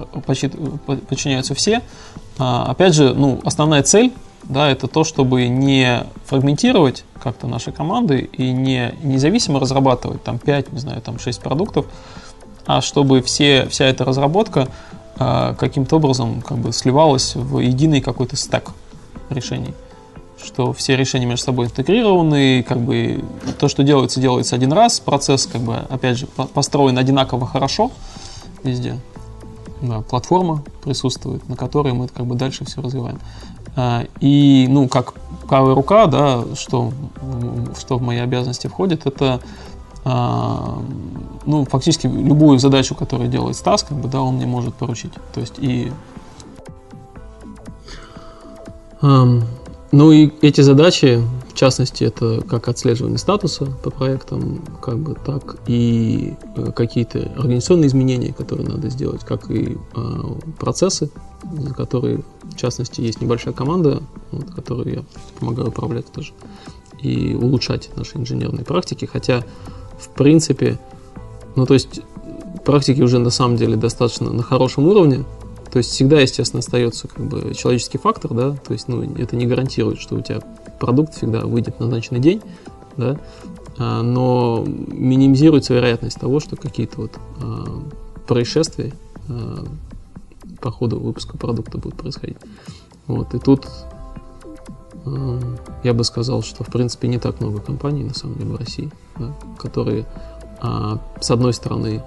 подчиняются 1.08 1.54
все. 1.54 1.82
А, 2.38 2.66
опять 2.66 2.94
же, 2.94 3.14
ну, 3.14 3.40
основная 3.44 3.84
цель 3.84 4.14
да, 4.44 4.70
это 4.70 4.88
то, 4.88 5.04
чтобы 5.04 5.48
не 5.48 6.04
фрагментировать 6.26 7.04
как-то 7.22 7.48
наши 7.48 7.72
команды 7.72 8.30
и 8.34 8.52
не 8.52 8.94
независимо 9.04 9.60
разрабатывать 9.60 10.24
там 10.24 10.40
5, 10.40 10.72
не 10.74 10.80
знаю, 10.80 11.02
там 11.02 11.20
6 11.20 11.42
продуктов, 11.42 11.86
а 12.66 12.82
чтобы 12.82 13.22
все, 13.22 13.68
вся 13.70 13.86
эта 13.86 14.06
разработка 14.06 14.68
э, 15.20 15.56
каким-то 15.60 15.98
образом 15.98 16.42
как 16.42 16.58
бы 16.58 16.72
сливалась 16.72 17.36
в 17.36 17.60
единый 17.60 18.02
какой-то 18.02 18.36
стек 18.36 18.72
решений. 19.30 19.74
Что 20.44 20.72
все 20.74 20.96
решения 20.96 21.26
между 21.26 21.46
собой 21.46 21.66
интегрированы, 21.66 22.64
как 22.64 22.80
бы 22.80 23.24
то, 23.60 23.68
что 23.68 23.84
делается, 23.84 24.20
делается 24.22 24.56
один 24.56 24.72
раз, 24.72 25.00
процесс, 25.00 25.46
как 25.46 25.62
бы, 25.62 25.76
опять 25.76 26.18
же, 26.18 26.28
построен 26.28 26.98
одинаково 26.98 27.46
хорошо 27.46 27.92
везде. 28.64 28.98
Да, 29.82 30.02
платформа 30.02 30.64
присутствует, 30.84 31.48
на 31.48 31.56
которой 31.56 31.94
мы 31.94 32.08
как 32.08 32.26
бы 32.26 32.36
дальше 32.36 32.66
все 32.66 32.82
развиваем. 32.82 33.20
А, 33.76 34.06
и, 34.20 34.68
ну, 34.70 34.88
как 34.88 35.14
правая 35.48 35.76
рука, 35.76 36.08
да, 36.08 36.44
что, 36.56 36.92
что 37.78 37.98
в 37.98 38.02
мои 38.02 38.18
обязанности 38.18 38.68
входит, 38.68 39.06
это 39.06 39.42
а, 40.04 40.82
ну, 41.46 41.66
фактически 41.66 42.08
любую 42.08 42.60
задачу, 42.60 42.96
которую 42.96 43.30
делает 43.30 43.56
Стас, 43.56 43.84
как 43.84 43.98
бы, 43.98 44.08
да, 44.08 44.22
он 44.22 44.36
мне 44.36 44.46
может 44.46 44.76
поручить. 44.76 45.14
То 45.34 45.40
есть 45.40 45.56
и 45.58 45.92
ну 49.92 50.12
и 50.12 50.30
эти 50.42 50.62
задачи, 50.62 51.22
в 51.52 51.56
частности, 51.56 52.04
это 52.04 52.42
как 52.48 52.68
отслеживание 52.68 53.18
статуса 53.18 53.66
по 53.66 53.90
проектам, 53.90 54.62
как 54.82 55.00
бы 55.00 55.16
так 55.16 55.58
и 55.66 56.36
э, 56.56 56.72
какие-то 56.72 57.32
организационные 57.36 57.88
изменения, 57.88 58.32
которые 58.32 58.68
надо 58.68 58.90
сделать, 58.92 59.26
как 59.26 59.50
и 59.50 59.78
э, 59.96 60.24
процессы, 60.60 61.10
за 61.52 61.74
которые, 61.74 62.24
в 62.44 62.56
частности, 62.56 63.02
есть 63.02 63.20
небольшая 63.20 63.54
команда, 63.54 64.04
вот, 64.32 64.52
которую 64.52 64.94
я 64.94 65.04
помогаю 65.40 65.70
управлять 65.70 66.06
тоже, 66.12 66.34
и 67.02 67.34
улучшать 67.34 67.90
наши 67.96 68.18
инженерные 68.18 68.66
практики, 68.66 69.06
хотя, 69.06 69.44
в 69.98 70.10
принципе, 70.10 70.78
ну 71.56 71.66
то 71.66 71.74
есть 71.74 72.02
практики 72.64 73.02
уже 73.02 73.18
на 73.18 73.32
самом 73.32 73.58
деле 73.58 73.76
достаточно 73.76 74.32
на 74.32 74.44
хорошем 74.44 74.88
уровне, 74.88 75.26
то 75.72 75.78
есть 75.78 75.92
всегда, 75.92 76.20
естественно, 76.20 76.60
остается 76.60 77.08
как 77.08 77.26
бы 77.26 77.54
человеческий 77.54 77.98
фактор, 77.98 78.34
да, 78.34 78.52
то 78.54 78.74
есть, 78.74 78.88
ну, 78.88 79.04
это 79.16 79.36
не 79.36 79.46
гарантирует, 79.46 80.00
что 80.00 80.16
у 80.16 80.22
тебя 80.22 80.42
продукт 80.80 81.14
всегда 81.14 81.42
выйдет 81.42 81.76
в 81.78 81.80
назначенный 81.80 82.20
день, 82.20 82.42
да, 82.98 83.20
а, 83.78 84.02
но 84.02 84.64
минимизируется 84.66 85.74
вероятность 85.74 86.20
того, 86.20 86.40
что 86.40 86.56
какие-то 86.56 87.02
вот 87.02 87.20
а, 87.42 87.82
происшествия 88.28 88.94
а, 89.30 89.66
по 90.60 90.72
ходу 90.72 91.00
выпуска 91.00 91.38
продукта 91.38 91.78
будут 91.78 91.98
происходить. 91.98 92.38
Вот, 93.08 93.34
и 93.34 93.40
тут 93.40 93.68
я 95.84 95.94
бы 95.94 96.04
сказал, 96.04 96.44
что, 96.44 96.64
в 96.64 96.68
принципе, 96.68 97.08
не 97.08 97.18
так 97.18 97.40
много 97.40 97.62
компаний, 97.62 98.04
на 98.04 98.14
самом 98.14 98.36
деле, 98.36 98.52
в 98.52 98.56
России, 98.58 98.92
да, 99.18 99.34
которые, 99.58 100.06
с 100.62 101.32
одной 101.32 101.54
стороны, 101.54 102.04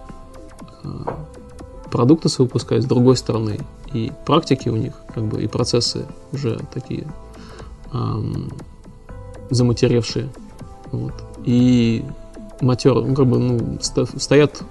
продукты 1.93 2.29
свои 2.29 2.47
выпускают, 2.47 2.85
с 2.85 2.87
другой 2.89 3.17
стороны, 3.17 3.61
и 3.93 4.11
практики 4.27 4.69
у 4.71 4.77
них, 4.77 4.95
как 5.15 5.25
бы, 5.25 5.43
и 5.43 5.47
процессы 5.47 6.07
уже 6.33 6.59
такие 6.73 7.07
эм, 7.93 8.51
заматеревшие. 9.51 10.29
Вот. 10.91 11.13
И 11.45 12.03
матер, 12.61 12.95
ну, 12.95 13.15
как 13.15 13.27
бы, 13.27 13.39
ну, 13.39 13.79
стоят 14.17 14.63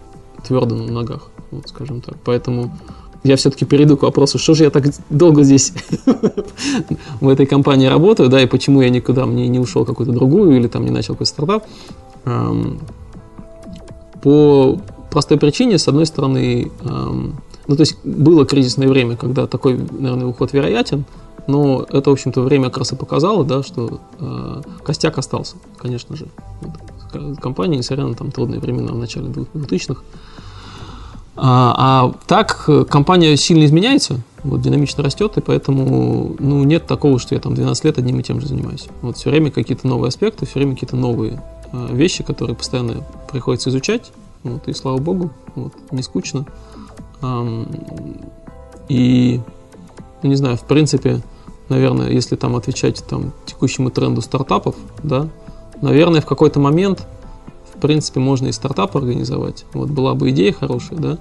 твердо 0.46 0.76
на 0.76 0.92
ногах, 0.92 1.30
вот, 1.52 1.70
скажем 1.70 2.02
так. 2.02 2.16
Поэтому 2.26 2.72
я 3.24 3.36
все-таки 3.36 3.66
перейду 3.66 3.98
к 3.98 4.02
вопросу, 4.02 4.40
что 4.40 4.56
же 4.56 4.64
я 4.64 4.72
так 4.72 4.86
долго 5.10 5.44
здесь 5.44 5.74
в 7.22 7.30
этой 7.30 7.46
компании 7.46 7.86
работаю, 7.86 8.30
да, 8.30 8.42
и 8.42 8.48
почему 8.48 8.82
я 8.82 8.90
никуда 8.90 9.28
мне 9.28 9.48
не 9.48 9.60
ушел 9.60 9.86
какую-то 9.86 10.12
другую 10.12 10.58
или 10.58 10.68
там 10.68 10.86
не 10.86 10.92
начал 10.92 11.14
какой-то 11.14 11.32
стартап. 11.32 11.66
По 14.24 14.80
простой 15.12 15.38
причине, 15.38 15.78
с 15.78 15.88
одной 15.88 16.06
стороны, 16.06 16.72
эм, 16.84 17.36
ну, 17.68 17.76
то 17.76 17.82
есть 17.82 17.98
было 18.04 18.46
кризисное 18.46 18.88
время, 18.88 19.18
когда 19.18 19.46
такой, 19.46 19.78
наверное, 19.78 20.26
уход 20.26 20.54
вероятен, 20.54 21.06
но 21.48 21.86
это, 21.90 22.10
в 22.10 22.14
общем-то, 22.14 22.42
время 22.42 22.66
как 22.66 22.80
раз 22.80 22.94
и 22.94 22.96
показало, 22.96 23.44
да, 23.44 23.62
что 23.62 24.00
э, 24.20 24.62
костяк 24.84 25.18
остался, 25.18 25.58
конечно 25.78 26.16
же. 26.16 26.28
Вот. 26.62 27.40
Компания, 27.40 27.78
несмотря 27.78 28.06
на 28.06 28.16
там 28.16 28.32
трудные 28.32 28.60
времена 28.60 28.94
в 28.94 28.98
начале 28.98 29.28
2000-х. 29.28 30.02
А, 31.36 31.76
а 31.78 32.14
так 32.28 32.70
компания 32.90 33.36
сильно 33.36 33.66
изменяется, 33.66 34.22
вот, 34.44 34.62
динамично 34.62 35.04
растет, 35.04 35.38
и 35.38 35.42
поэтому 35.42 36.36
ну, 36.40 36.64
нет 36.64 36.88
такого, 36.88 37.20
что 37.20 37.36
я 37.36 37.42
там 37.42 37.56
12 37.56 37.86
лет 37.86 37.98
одним 37.98 38.20
и 38.20 38.24
тем 38.24 38.40
же 38.42 38.48
занимаюсь. 38.48 38.88
Вот 39.02 39.18
все 39.18 39.30
время 39.30 39.52
какие-то 39.52 39.88
новые 39.88 40.10
аспекты, 40.10 40.46
все 40.46 40.60
время 40.60 40.74
какие-то 40.74 40.96
новые 40.96 41.42
э, 41.72 41.88
вещи, 41.92 42.24
которые 42.24 42.56
постоянно 42.56 43.04
приходится 43.32 43.70
изучать, 43.70 44.12
вот, 44.44 44.68
и 44.68 44.74
слава 44.74 44.98
богу, 44.98 45.32
вот, 45.56 45.74
не 45.92 46.02
скучно. 46.02 46.46
И, 48.90 49.40
не 50.24 50.36
знаю, 50.36 50.58
в 50.58 50.64
принципе, 50.64 51.22
наверное, 51.70 52.10
если 52.10 52.36
там 52.36 52.56
отвечать 52.56 53.04
там, 53.08 53.32
текущему 53.46 53.90
тренду 53.90 54.22
стартапов, 54.22 54.76
да, 55.04 55.30
наверное, 55.82 56.22
в 56.22 56.26
какой-то 56.26 56.60
момент, 56.60 57.08
в 57.74 57.80
принципе, 57.80 58.20
можно 58.20 58.48
и 58.48 58.52
стартап 58.52 58.96
организовать. 58.98 59.66
Вот 59.74 59.90
была 59.90 60.14
бы 60.14 60.30
идея 60.32 60.54
хорошая, 60.54 61.00
да, 61.00 61.18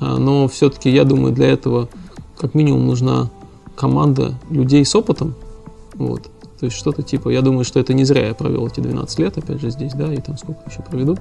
а, 0.00 0.18
но 0.18 0.46
все-таки, 0.48 0.90
я 0.90 1.04
думаю, 1.04 1.32
для 1.32 1.48
этого 1.48 1.88
как 2.38 2.54
минимум 2.54 2.86
нужна 2.86 3.30
команда 3.74 4.34
людей 4.50 4.84
с 4.84 4.94
опытом, 4.94 5.34
вот, 5.94 6.22
то 6.58 6.66
есть 6.66 6.76
что-то 6.76 7.02
типа, 7.02 7.30
я 7.30 7.42
думаю, 7.42 7.64
что 7.64 7.80
это 7.80 7.92
не 7.94 8.04
зря 8.04 8.28
я 8.28 8.34
провел 8.34 8.66
эти 8.66 8.80
12 8.80 9.18
лет, 9.18 9.36
опять 9.38 9.60
же, 9.60 9.70
здесь, 9.70 9.94
да, 9.94 10.12
и 10.12 10.18
там 10.18 10.38
сколько 10.38 10.60
еще 10.70 10.82
проведу. 10.82 11.18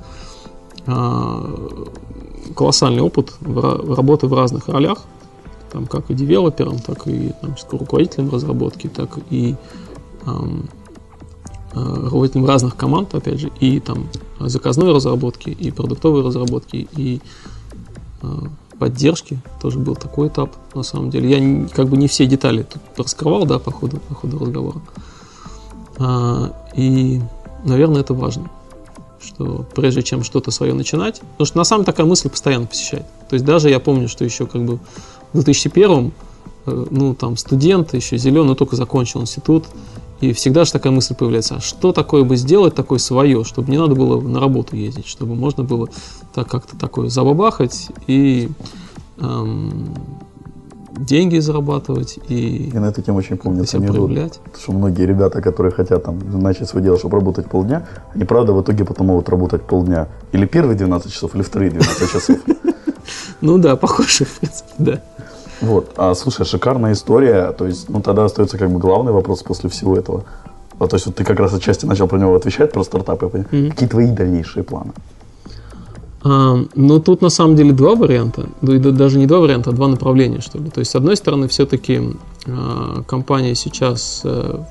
А, 0.87 1.43
колоссальный 2.55 3.01
опыт 3.01 3.33
работы 3.41 4.27
в 4.27 4.33
разных 4.33 4.67
ролях, 4.67 4.99
там, 5.71 5.85
как 5.85 6.09
и 6.09 6.13
девелопером, 6.13 6.79
так 6.79 7.07
и 7.07 7.31
там, 7.41 7.55
руководителем 7.71 8.29
разработки, 8.31 8.87
так 8.87 9.19
и 9.29 9.55
эм, 10.25 10.67
руководителем 11.73 12.45
разных 12.47 12.75
команд, 12.75 13.13
опять 13.13 13.39
же, 13.39 13.51
и 13.59 13.79
там 13.79 14.07
заказной 14.39 14.91
разработки, 14.91 15.49
и 15.49 15.69
продуктовой 15.69 16.23
разработки, 16.23 16.87
и 16.97 17.21
э, 18.23 18.27
поддержки. 18.79 19.39
Тоже 19.61 19.77
был 19.77 19.95
такой 19.95 20.29
этап, 20.29 20.55
на 20.73 20.83
самом 20.83 21.11
деле. 21.11 21.29
Я 21.29 21.67
как 21.67 21.87
бы 21.87 21.97
не 21.97 22.07
все 22.07 22.25
детали 22.25 22.63
тут 22.63 22.81
раскрывал, 22.97 23.45
да, 23.45 23.59
по 23.59 23.71
ходу, 23.71 23.99
по 24.07 24.15
ходу 24.15 24.39
разговора. 24.39 24.81
А, 25.99 26.51
и, 26.75 27.21
наверное, 27.63 28.01
это 28.01 28.13
важно 28.13 28.49
что 29.21 29.65
прежде 29.75 30.03
чем 30.03 30.23
что-то 30.23 30.51
свое 30.51 30.73
начинать, 30.73 31.19
потому 31.21 31.45
что 31.45 31.57
на 31.57 31.63
самом 31.63 31.85
такая 31.85 32.05
мысль 32.05 32.29
постоянно 32.29 32.67
посещает. 32.67 33.05
То 33.29 33.33
есть 33.33 33.45
даже 33.45 33.69
я 33.69 33.79
помню, 33.79 34.07
что 34.07 34.25
еще 34.25 34.45
как 34.45 34.63
бы 34.63 34.79
в 35.33 35.33
2001 35.33 36.11
э, 36.65 36.85
ну, 36.89 37.13
там, 37.13 37.37
студент, 37.37 37.93
еще 37.93 38.17
зеленый, 38.17 38.55
только 38.55 38.75
закончил 38.75 39.21
институт, 39.21 39.65
и 40.21 40.33
всегда 40.33 40.65
же 40.65 40.71
такая 40.71 40.91
мысль 40.91 41.15
появляется, 41.15 41.55
а 41.55 41.61
что 41.61 41.93
такое 41.93 42.23
бы 42.23 42.35
сделать 42.35 42.75
такое 42.75 42.99
свое, 42.99 43.43
чтобы 43.45 43.71
не 43.71 43.77
надо 43.77 43.95
было 43.95 44.19
на 44.19 44.39
работу 44.39 44.75
ездить, 44.75 45.07
чтобы 45.07 45.35
можно 45.35 45.63
было 45.63 45.87
так 46.33 46.49
как-то 46.49 46.77
такое 46.77 47.09
забабахать 47.09 47.87
и 48.07 48.49
эм, 49.17 49.95
деньги 50.99 51.39
зарабатывать 51.39 52.19
и, 52.27 52.69
и 52.69 52.77
на 52.77 52.87
эту 52.87 53.01
тему 53.01 53.17
очень 53.19 53.37
помню 53.37 53.65
себя 53.65 53.87
проявлять. 53.87 54.39
Что 54.57 54.73
многие 54.73 55.05
ребята, 55.05 55.41
которые 55.41 55.71
хотят 55.71 56.03
там 56.03 56.19
начать 56.41 56.69
свое 56.69 56.83
дело, 56.83 56.97
чтобы 56.97 57.17
работать 57.17 57.47
полдня, 57.47 57.87
они 58.13 58.25
правда 58.25 58.53
в 58.53 58.61
итоге 58.61 58.85
потом 58.85 59.07
могут 59.07 59.29
работать 59.29 59.63
полдня. 59.63 60.07
Или 60.31 60.45
первые 60.45 60.77
12 60.77 61.11
часов, 61.11 61.35
или 61.35 61.41
вторые 61.41 61.71
12 61.71 62.11
часов. 62.11 62.37
Ну 63.41 63.57
да, 63.57 63.75
похоже, 63.75 64.25
в 64.25 64.39
принципе, 64.39 64.69
да. 64.77 65.01
Вот. 65.61 65.93
А, 65.97 66.13
слушай, 66.13 66.45
шикарная 66.45 66.93
история. 66.93 67.51
То 67.53 67.65
есть, 67.65 67.89
ну 67.89 68.01
тогда 68.01 68.25
остается 68.25 68.57
как 68.57 68.69
бы 68.69 68.79
главный 68.79 69.11
вопрос 69.11 69.43
после 69.43 69.69
всего 69.69 69.97
этого. 69.97 70.25
А, 70.77 70.87
то 70.87 70.95
есть 70.95 71.05
вот 71.05 71.15
ты 71.15 71.23
как 71.23 71.39
раз 71.39 71.53
отчасти 71.53 71.85
начал 71.85 72.07
про 72.07 72.17
него 72.17 72.35
отвечать, 72.35 72.71
про 72.71 72.83
стартапы. 72.83 73.27
Mm-hmm. 73.27 73.69
Какие 73.71 73.89
твои 73.89 74.11
дальнейшие 74.11 74.63
планы? 74.63 74.91
А, 76.21 76.57
ну, 76.75 76.99
тут 76.99 77.21
на 77.21 77.29
самом 77.29 77.55
деле 77.55 77.71
два 77.71 77.95
варианта, 77.95 78.49
даже 78.61 79.17
не 79.17 79.25
два 79.25 79.39
варианта, 79.39 79.69
а 79.69 79.73
два 79.73 79.87
направления, 79.87 80.41
что 80.41 80.57
ли. 80.57 80.69
То 80.69 80.79
есть, 80.79 80.91
с 80.91 80.95
одной 80.95 81.15
стороны, 81.15 81.47
все-таки 81.47 82.01
а, 82.45 83.03
компания 83.03 83.55
сейчас, 83.55 84.21
а, 84.25 84.65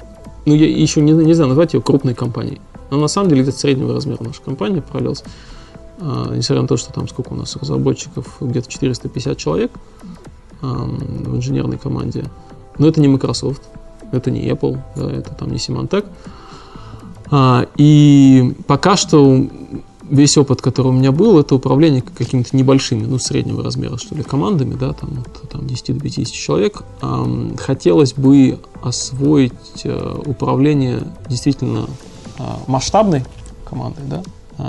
ну, 0.44 0.54
я 0.54 0.66
еще 0.68 1.00
не, 1.00 1.32
знаю, 1.32 1.48
назвать 1.48 1.74
ее 1.74 1.80
крупной 1.80 2.14
компанией, 2.14 2.60
но 2.90 2.98
на 2.98 3.08
самом 3.08 3.30
деле 3.30 3.42
где-то 3.42 3.58
среднего 3.58 3.94
размера 3.94 4.22
наша 4.22 4.42
компания 4.42 4.82
провалилась. 4.82 5.24
А, 6.00 6.34
несмотря 6.34 6.62
на 6.62 6.68
то, 6.68 6.76
что 6.76 6.92
там 6.92 7.08
сколько 7.08 7.32
у 7.32 7.36
нас 7.36 7.56
разработчиков, 7.56 8.36
где-то 8.40 8.70
450 8.70 9.36
человек 9.36 9.70
в 10.60 11.36
инженерной 11.36 11.78
команде. 11.78 12.24
Но 12.78 12.88
это 12.88 13.00
не 13.00 13.06
Microsoft, 13.06 13.62
это 14.10 14.32
не 14.32 14.48
Apple, 14.48 14.76
да, 14.96 15.08
это 15.08 15.32
там 15.32 15.50
не 15.50 15.56
Symantec. 15.56 16.04
И 17.76 18.56
пока 18.66 18.96
что 18.96 19.46
весь 20.10 20.36
опыт, 20.36 20.60
который 20.62 20.88
у 20.88 20.92
меня 20.92 21.12
был, 21.12 21.38
это 21.38 21.54
управление 21.54 22.02
какими-то 22.02 22.56
небольшими, 22.56 23.04
ну, 23.04 23.18
среднего 23.18 23.62
размера, 23.62 23.96
что 23.96 24.14
ли, 24.14 24.22
командами, 24.22 24.74
да, 24.74 24.92
там, 24.92 25.10
вот, 25.24 25.48
там 25.50 25.66
10 25.66 25.94
до 25.94 26.00
50 26.00 26.34
человек. 26.34 26.82
Хотелось 27.58 28.14
бы 28.14 28.58
освоить 28.82 29.52
э, 29.84 30.22
управление 30.26 31.02
действительно 31.28 31.86
э, 32.38 32.42
масштабной 32.66 33.24
командой, 33.64 34.04
да, 34.06 34.22
э, 34.58 34.64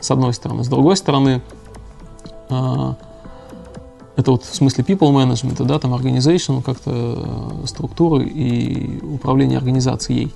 с 0.00 0.10
одной 0.10 0.32
стороны. 0.34 0.64
С 0.64 0.68
другой 0.68 0.96
стороны, 0.96 1.42
э, 2.48 2.94
это 4.16 4.32
вот 4.32 4.44
в 4.44 4.54
смысле 4.54 4.84
people 4.84 5.12
management, 5.12 5.64
да, 5.64 5.78
там 5.78 5.94
organization, 5.94 6.62
как-то 6.62 6.90
э, 7.62 7.66
структуры 7.66 8.24
и 8.24 8.98
управление 9.04 9.58
организацией. 9.58 10.32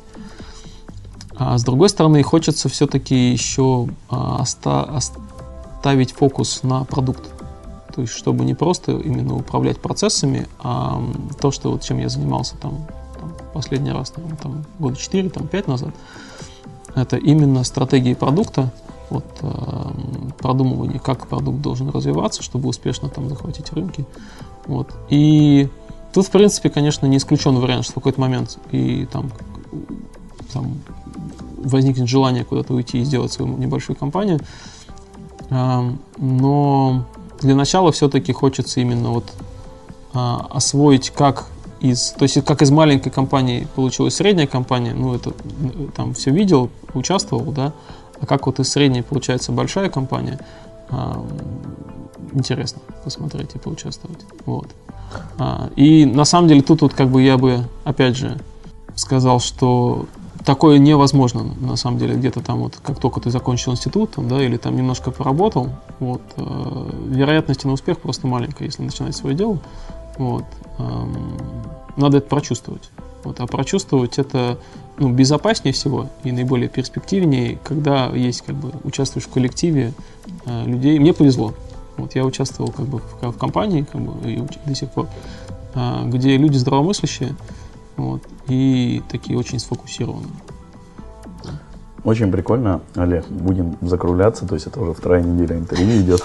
А 1.36 1.58
с 1.58 1.64
другой 1.64 1.88
стороны, 1.88 2.22
хочется 2.22 2.68
все-таки 2.68 3.32
еще 3.32 3.88
а, 4.08 4.42
оста- 4.42 4.84
оставить 4.84 6.12
фокус 6.12 6.62
на 6.62 6.84
продукт. 6.84 7.24
То 7.94 8.00
есть, 8.02 8.14
чтобы 8.14 8.44
не 8.44 8.54
просто 8.54 8.92
именно 8.92 9.36
управлять 9.36 9.78
процессами, 9.78 10.46
а 10.60 11.02
то, 11.40 11.50
что 11.50 11.72
вот 11.72 11.82
чем 11.82 11.98
я 11.98 12.08
занимался 12.08 12.56
там, 12.56 12.86
там 13.20 13.32
последний 13.52 13.92
раз, 13.92 14.14
наверное, 14.16 14.38
там, 14.38 14.64
года 14.78 14.96
4, 14.96 15.28
там, 15.28 15.46
5 15.46 15.68
назад, 15.68 15.90
это 16.94 17.16
именно 17.16 17.64
стратегии 17.64 18.14
продукта, 18.14 18.70
вот, 19.10 19.24
э, 19.42 19.90
продумывание, 20.38 20.98
как 20.98 21.26
продукт 21.26 21.60
должен 21.60 21.90
развиваться, 21.90 22.42
чтобы 22.42 22.68
успешно 22.68 23.08
там 23.10 23.28
захватить 23.28 23.70
рынки. 23.72 24.06
Вот. 24.66 24.94
И 25.10 25.68
тут, 26.14 26.26
в 26.26 26.30
принципе, 26.30 26.70
конечно, 26.70 27.06
не 27.06 27.18
исключен 27.18 27.56
вариант, 27.58 27.84
что 27.84 27.92
в 27.92 27.94
какой-то 27.96 28.20
момент 28.20 28.58
и 28.70 29.06
там, 29.12 29.30
там 30.52 30.80
возникнет 31.64 32.08
желание 32.08 32.44
куда-то 32.44 32.74
уйти 32.74 33.00
и 33.00 33.04
сделать 33.04 33.32
свою 33.32 33.56
небольшую 33.56 33.96
компанию. 33.96 34.40
Э, 35.50 35.90
но 36.16 37.04
для 37.40 37.54
начала 37.54 37.92
все-таки 37.92 38.32
хочется 38.32 38.80
именно 38.80 39.10
вот 39.10 39.32
э, 40.14 40.36
освоить, 40.50 41.10
как 41.10 41.46
из, 41.82 42.10
то 42.10 42.22
есть 42.22 42.44
как 42.44 42.62
из 42.62 42.70
маленькой 42.70 43.10
компании 43.10 43.66
получилась 43.74 44.14
средняя 44.14 44.46
компания, 44.46 44.94
ну 44.94 45.14
это 45.14 45.32
там 45.96 46.14
все 46.14 46.30
видел, 46.30 46.70
участвовал, 46.94 47.50
да, 47.50 47.72
а 48.20 48.26
как 48.26 48.46
вот 48.46 48.60
из 48.60 48.70
средней 48.70 49.02
получается 49.02 49.50
большая 49.50 49.90
компания, 49.90 50.38
а, 50.90 51.26
интересно 52.32 52.80
посмотреть 53.02 53.56
и 53.56 53.58
поучаствовать. 53.58 54.20
Вот. 54.46 54.68
А, 55.38 55.70
и 55.74 56.04
на 56.04 56.24
самом 56.24 56.46
деле 56.46 56.62
тут 56.62 56.82
вот 56.82 56.94
как 56.94 57.08
бы 57.08 57.20
я 57.20 57.36
бы, 57.36 57.64
опять 57.82 58.16
же, 58.16 58.38
сказал, 58.94 59.40
что 59.40 60.06
такое 60.44 60.78
невозможно, 60.78 61.44
на 61.60 61.76
самом 61.76 61.98
деле, 61.98 62.14
где-то 62.14 62.40
там 62.40 62.58
вот, 62.58 62.76
как 62.82 62.98
только 62.98 63.20
ты 63.20 63.30
закончил 63.30 63.72
институт, 63.72 64.14
да, 64.16 64.42
или 64.42 64.56
там 64.56 64.76
немножко 64.76 65.10
поработал, 65.10 65.70
вот, 66.00 66.22
э, 66.36 66.90
вероятность 67.08 67.64
на 67.64 67.72
успех 67.72 67.98
просто 67.98 68.26
маленькая, 68.26 68.64
если 68.64 68.82
начинать 68.82 69.16
свое 69.16 69.36
дело, 69.36 69.58
вот, 70.18 70.44
э, 70.78 71.04
надо 71.96 72.18
это 72.18 72.28
прочувствовать. 72.28 72.90
Вот, 73.24 73.38
а 73.40 73.46
прочувствовать 73.46 74.18
это 74.18 74.58
ну, 74.98 75.10
безопаснее 75.10 75.72
всего 75.72 76.08
и 76.24 76.32
наиболее 76.32 76.68
перспективнее, 76.68 77.58
когда 77.62 78.06
есть 78.08 78.42
как 78.42 78.56
бы 78.56 78.72
участвуешь 78.84 79.26
в 79.26 79.30
коллективе 79.30 79.92
э, 80.44 80.64
людей. 80.64 80.98
Мне 80.98 81.12
повезло. 81.12 81.54
Вот 81.96 82.14
я 82.14 82.24
участвовал 82.24 82.72
как 82.72 82.86
бы 82.86 82.98
в, 82.98 83.32
в 83.32 83.38
компании, 83.38 83.86
как 83.90 84.00
бы 84.00 84.30
и 84.30 84.42
до 84.66 84.74
сих 84.74 84.90
пор, 84.90 85.08
э, 85.74 86.02
где 86.06 86.36
люди 86.36 86.56
здравомыслящие, 86.56 87.36
вот, 87.96 88.22
и 88.48 89.02
такие 89.10 89.38
очень 89.38 89.58
сфокусированные. 89.58 90.32
Очень 92.04 92.32
прикольно, 92.32 92.80
Олег. 92.96 93.28
Будем 93.28 93.76
закругляться, 93.80 94.46
то 94.46 94.54
есть 94.54 94.66
это 94.66 94.80
уже 94.80 94.92
вторая 94.92 95.22
неделя 95.22 95.56
интервью 95.56 96.02
идет. 96.02 96.24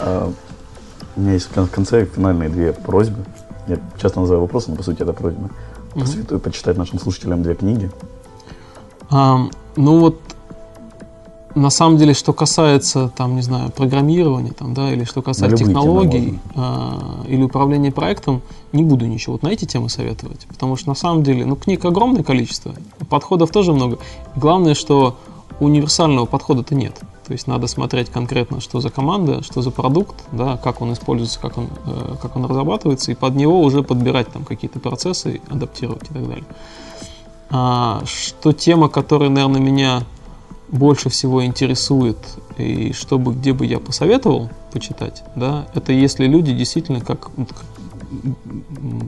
А, 0.00 0.32
у 1.16 1.20
меня 1.20 1.32
есть 1.32 1.48
в 1.54 1.70
конце 1.70 2.04
финальные 2.04 2.48
две 2.48 2.72
просьбы. 2.72 3.24
Я 3.68 3.78
часто 3.96 4.20
называю 4.20 4.42
вопросом, 4.42 4.72
но 4.72 4.76
по 4.78 4.82
сути 4.82 5.02
это 5.02 5.12
просьба. 5.12 5.50
Посоветую 5.94 6.40
почитать 6.40 6.76
нашим 6.76 6.98
слушателям 6.98 7.42
две 7.42 7.54
книги. 7.54 7.90
Ну 9.10 9.50
вот, 9.76 10.20
на 11.54 11.70
самом 11.70 11.98
деле, 11.98 12.14
что 12.14 12.32
касается, 12.32 13.10
там, 13.16 13.36
не 13.36 13.42
знаю, 13.42 13.70
программирования, 13.70 14.52
там, 14.52 14.74
да, 14.74 14.92
или 14.92 15.04
что 15.04 15.22
касается 15.22 15.64
технологий, 15.64 16.40
а, 16.54 17.24
или 17.28 17.42
управления 17.42 17.92
проектом, 17.92 18.42
не 18.72 18.82
буду 18.82 19.06
ничего 19.06 19.34
вот 19.34 19.42
на 19.42 19.48
эти 19.48 19.64
темы 19.64 19.88
советовать, 19.88 20.46
потому 20.48 20.76
что 20.76 20.88
на 20.88 20.94
самом 20.94 21.22
деле, 21.22 21.44
ну, 21.44 21.56
книг 21.56 21.84
огромное 21.84 22.22
количество, 22.22 22.74
подходов 23.08 23.50
тоже 23.50 23.72
много. 23.72 23.98
Главное, 24.34 24.74
что 24.74 25.16
универсального 25.60 26.26
подхода-то 26.26 26.74
нет. 26.74 27.00
То 27.26 27.32
есть 27.32 27.46
надо 27.46 27.68
смотреть 27.68 28.10
конкретно, 28.10 28.60
что 28.60 28.80
за 28.80 28.90
команда, 28.90 29.42
что 29.42 29.62
за 29.62 29.70
продукт, 29.70 30.24
да, 30.32 30.58
как 30.58 30.82
он 30.82 30.92
используется, 30.92 31.40
как 31.40 31.56
он, 31.56 31.68
э, 31.86 32.16
как 32.20 32.36
он 32.36 32.44
разрабатывается, 32.44 33.12
и 33.12 33.14
под 33.14 33.34
него 33.34 33.60
уже 33.60 33.82
подбирать 33.82 34.30
там 34.30 34.44
какие-то 34.44 34.78
процессы, 34.78 35.40
адаптировать 35.48 36.02
и 36.10 36.14
так 36.14 36.28
далее. 36.28 36.44
А, 37.50 38.02
что 38.04 38.52
тема, 38.52 38.88
которая, 38.88 39.30
наверное, 39.30 39.60
меня 39.60 40.02
больше 40.68 41.08
всего 41.08 41.44
интересует, 41.44 42.18
и 42.58 42.92
чтобы 42.92 43.34
где 43.34 43.52
бы 43.52 43.66
я 43.66 43.78
посоветовал 43.78 44.50
почитать, 44.72 45.22
да, 45.36 45.66
это 45.74 45.92
если 45.92 46.26
люди 46.26 46.52
действительно, 46.52 47.00
как, 47.00 47.30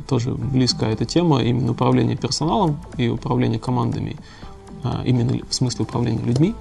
тоже 0.09 0.33
близкая 0.33 0.92
эта 0.92 1.05
тема, 1.05 1.42
именно 1.42 1.73
управление 1.73 2.16
персоналом 2.16 2.81
и 2.97 3.09
управление 3.09 3.59
командами, 3.59 4.16
а, 4.83 5.03
именно 5.05 5.40
в 5.49 5.55
смысле 5.55 5.85
управления 5.85 6.23
людьми, 6.23 6.55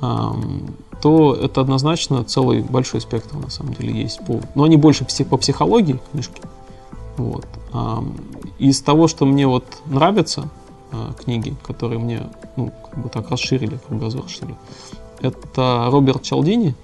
то 0.00 1.34
это 1.34 1.60
однозначно 1.62 2.22
целый 2.24 2.62
большой 2.62 3.00
спектр 3.00 3.36
на 3.36 3.50
самом 3.50 3.74
деле 3.74 4.02
есть. 4.02 4.20
По, 4.26 4.40
но 4.54 4.64
они 4.64 4.76
больше 4.76 5.06
по 5.24 5.36
психологии 5.36 5.98
книжки. 6.12 6.42
Вот. 7.16 7.46
Из 8.58 8.80
того, 8.82 9.08
что 9.08 9.24
мне 9.24 9.46
вот 9.46 9.64
нравятся 9.86 10.48
а, 10.92 11.12
книги, 11.14 11.54
которые 11.66 11.98
мне 11.98 12.22
ну, 12.56 12.72
как 12.90 13.02
бы 13.02 13.08
так 13.08 13.30
расширили 13.30 13.78
кругозор, 13.86 14.28
что 14.28 14.46
ли, 14.46 14.54
это 15.20 15.88
Роберт 15.90 16.22
Чалдини, 16.22 16.74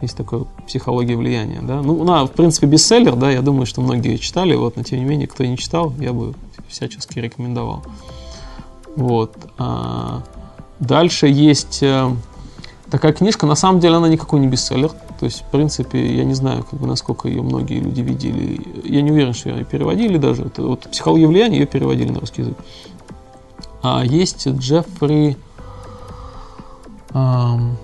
есть 0.00 0.16
такое 0.16 0.44
«Психология 0.66 1.16
влияния». 1.16 1.60
Да? 1.62 1.80
Ну, 1.80 2.02
она, 2.02 2.26
в 2.26 2.32
принципе, 2.32 2.66
бестселлер, 2.66 3.14
да, 3.14 3.30
я 3.30 3.40
думаю, 3.40 3.66
что 3.66 3.80
многие 3.80 4.16
читали, 4.16 4.54
вот, 4.54 4.76
но 4.76 4.82
тем 4.82 4.98
не 4.98 5.04
менее, 5.04 5.28
кто 5.28 5.44
не 5.44 5.56
читал, 5.56 5.92
я 5.98 6.12
бы 6.12 6.34
всячески 6.68 7.18
рекомендовал. 7.18 7.84
Вот. 8.96 9.36
А 9.58 10.22
дальше 10.80 11.28
есть 11.28 11.82
э, 11.82 12.10
такая 12.90 13.12
книжка, 13.12 13.46
на 13.46 13.54
самом 13.54 13.80
деле 13.80 13.96
она 13.96 14.08
никакой 14.08 14.40
не 14.40 14.48
бестселлер. 14.48 14.90
То 15.20 15.26
есть, 15.26 15.42
в 15.42 15.50
принципе, 15.50 16.16
я 16.16 16.24
не 16.24 16.34
знаю, 16.34 16.64
как 16.68 16.80
бы, 16.80 16.86
насколько 16.88 17.28
ее 17.28 17.42
многие 17.42 17.78
люди 17.78 18.00
видели. 18.00 18.60
Я 18.84 19.02
не 19.02 19.12
уверен, 19.12 19.34
что 19.34 19.50
ее 19.50 19.64
переводили 19.64 20.18
даже. 20.18 20.42
Это, 20.42 20.62
вот 20.62 20.80
«Психология 20.90 21.28
влияния» 21.28 21.60
ее 21.60 21.66
переводили 21.66 22.10
на 22.10 22.18
русский 22.18 22.42
язык. 22.42 22.56
А 23.82 24.04
есть 24.04 24.46
Джеффри... 24.46 25.36
Эм, 27.14 27.76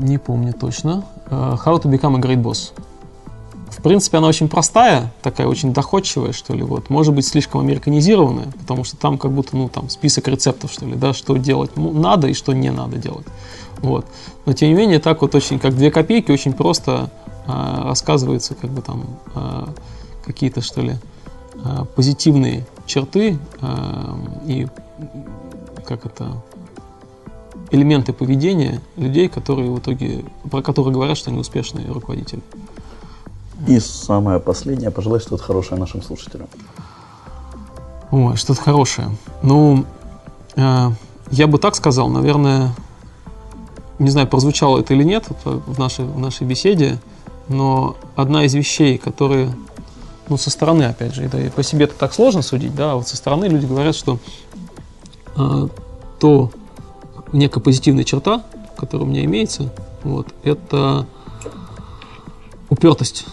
не 0.00 0.18
помню 0.18 0.52
точно. 0.52 1.04
Uh, 1.28 1.58
How 1.64 1.80
to 1.80 1.90
Become 1.90 2.16
a 2.16 2.20
Great 2.20 2.42
Boss. 2.42 2.72
В 3.70 3.82
принципе, 3.82 4.18
она 4.18 4.26
очень 4.26 4.48
простая, 4.48 5.12
такая 5.22 5.46
очень 5.46 5.72
доходчивая, 5.72 6.32
что 6.32 6.54
ли, 6.54 6.62
вот. 6.62 6.90
Может 6.90 7.14
быть, 7.14 7.26
слишком 7.26 7.60
американизированная, 7.60 8.48
потому 8.58 8.84
что 8.84 8.96
там 8.96 9.16
как 9.16 9.32
будто, 9.32 9.56
ну, 9.56 9.68
там 9.68 9.88
список 9.88 10.28
рецептов, 10.28 10.72
что 10.72 10.86
ли, 10.86 10.96
да, 10.96 11.14
что 11.14 11.36
делать 11.36 11.76
надо 11.76 12.28
и 12.28 12.34
что 12.34 12.52
не 12.52 12.70
надо 12.70 12.96
делать. 12.96 13.26
Вот. 13.78 14.06
Но 14.44 14.52
тем 14.52 14.68
не 14.68 14.74
менее, 14.74 14.98
так 14.98 15.22
вот 15.22 15.34
очень, 15.34 15.58
как 15.58 15.74
две 15.76 15.90
копейки, 15.90 16.30
очень 16.30 16.52
просто 16.52 17.10
а, 17.46 17.84
рассказываются 17.84 18.54
как 18.54 18.70
бы 18.70 18.82
там 18.82 19.04
а, 19.34 19.68
какие-то, 20.26 20.60
что 20.60 20.82
ли, 20.82 20.96
а, 21.64 21.84
позитивные 21.84 22.66
черты 22.86 23.38
а, 23.60 24.18
и 24.46 24.66
как 25.84 26.06
это 26.06 26.42
элементы 27.70 28.12
поведения 28.12 28.80
людей, 28.96 29.28
которые 29.28 29.70
в 29.70 29.78
итоге, 29.78 30.24
про 30.50 30.62
которых 30.62 30.92
говорят, 30.92 31.16
что 31.16 31.30
они 31.30 31.38
успешные 31.38 31.86
руководители. 31.90 32.42
И 33.66 33.78
самое 33.78 34.40
последнее, 34.40 34.90
пожелай 34.90 35.20
что-то 35.20 35.42
хорошее 35.42 35.78
нашим 35.78 36.02
слушателям. 36.02 36.48
Ой, 38.10 38.36
что-то 38.36 38.60
хорошее. 38.62 39.08
Ну, 39.42 39.84
э, 40.56 40.90
я 41.30 41.46
бы 41.46 41.58
так 41.58 41.76
сказал, 41.76 42.08
наверное, 42.08 42.74
не 43.98 44.10
знаю, 44.10 44.26
прозвучало 44.26 44.80
это 44.80 44.94
или 44.94 45.04
нет 45.04 45.26
в 45.44 45.78
нашей, 45.78 46.06
в 46.06 46.18
нашей 46.18 46.46
беседе, 46.46 46.98
но 47.48 47.96
одна 48.16 48.44
из 48.44 48.54
вещей, 48.54 48.98
которые, 48.98 49.52
ну, 50.28 50.36
со 50.36 50.50
стороны, 50.50 50.84
опять 50.84 51.14
же, 51.14 51.26
и 51.26 51.50
по 51.50 51.62
себе 51.62 51.84
это 51.84 51.94
так 51.94 52.14
сложно 52.14 52.42
судить, 52.42 52.74
да, 52.74 52.92
а 52.92 52.94
вот 52.96 53.06
со 53.06 53.16
стороны 53.16 53.44
люди 53.44 53.66
говорят, 53.66 53.94
что 53.94 54.18
то 55.34 56.50
некая 57.32 57.60
позитивная 57.60 58.04
черта, 58.04 58.44
которая 58.76 59.06
у 59.06 59.10
меня 59.10 59.24
имеется, 59.24 59.72
вот, 60.02 60.28
это 60.42 61.06
упертость. 62.68 63.26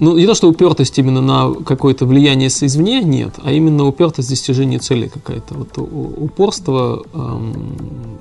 Ну, 0.00 0.16
не 0.16 0.26
то, 0.26 0.34
что 0.34 0.48
упертость 0.48 0.98
именно 0.98 1.20
на 1.20 1.54
какое-то 1.54 2.06
влияние 2.06 2.48
извне, 2.48 3.02
нет, 3.02 3.34
а 3.44 3.52
именно 3.52 3.86
упертость 3.86 4.28
в 4.28 4.30
достижении 4.30 4.78
цели 4.78 5.06
какая-то. 5.06 5.54
Вот 5.54 5.78
упорство, 5.78 7.04
эм, 7.14 8.18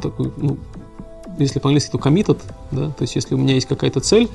такой, 0.00 0.32
ну, 0.38 0.56
если 1.38 1.58
по-английски, 1.58 1.90
то 1.90 1.98
committed, 1.98 2.38
да, 2.70 2.88
то 2.88 3.02
есть 3.02 3.14
если 3.16 3.34
у 3.34 3.38
меня 3.38 3.54
есть 3.54 3.66
какая-то 3.66 4.00
цель, 4.00 4.30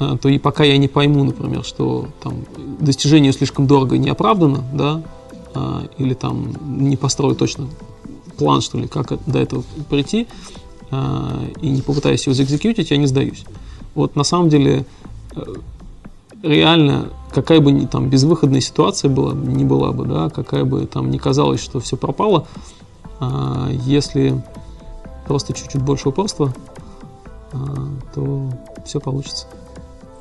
а, 0.00 0.16
то 0.16 0.28
и 0.28 0.38
пока 0.38 0.64
я 0.64 0.76
не 0.78 0.88
пойму, 0.88 1.24
например, 1.24 1.64
что 1.64 2.08
там 2.22 2.44
достижение 2.80 3.32
слишком 3.32 3.66
дорого 3.66 3.96
и 3.96 3.98
не 3.98 4.08
да, 4.10 4.14
а, 4.14 5.02
или 5.98 6.14
там 6.14 6.52
не 6.66 6.96
построю 6.96 7.34
точно 7.34 7.68
план, 8.38 8.60
что 8.60 8.78
ли, 8.78 8.86
как 8.86 9.12
до 9.26 9.38
этого 9.38 9.64
прийти, 9.90 10.28
а, 10.90 11.44
и 11.60 11.68
не 11.68 11.82
попытаюсь 11.82 12.24
его 12.26 12.34
заэкзекьютить, 12.34 12.90
я 12.90 12.96
не 12.96 13.06
сдаюсь. 13.06 13.44
Вот 13.94 14.16
на 14.16 14.24
самом 14.24 14.48
деле 14.48 14.86
э, 15.34 15.40
реально, 16.42 17.10
какая 17.32 17.60
бы 17.60 17.86
там 17.86 18.08
безвыходная 18.08 18.60
ситуация 18.60 19.10
была, 19.10 19.34
не 19.34 19.64
была 19.64 19.92
бы, 19.92 20.06
да, 20.06 20.30
какая 20.30 20.64
бы 20.64 20.86
там 20.86 21.10
не 21.10 21.18
казалось, 21.18 21.60
что 21.60 21.80
все 21.80 21.96
пропало, 21.96 22.46
если 23.84 24.40
просто 25.26 25.52
чуть-чуть 25.52 25.82
больше 25.82 26.10
упорства, 26.10 26.54
то 28.14 28.52
все 28.84 29.00
получится. 29.00 29.48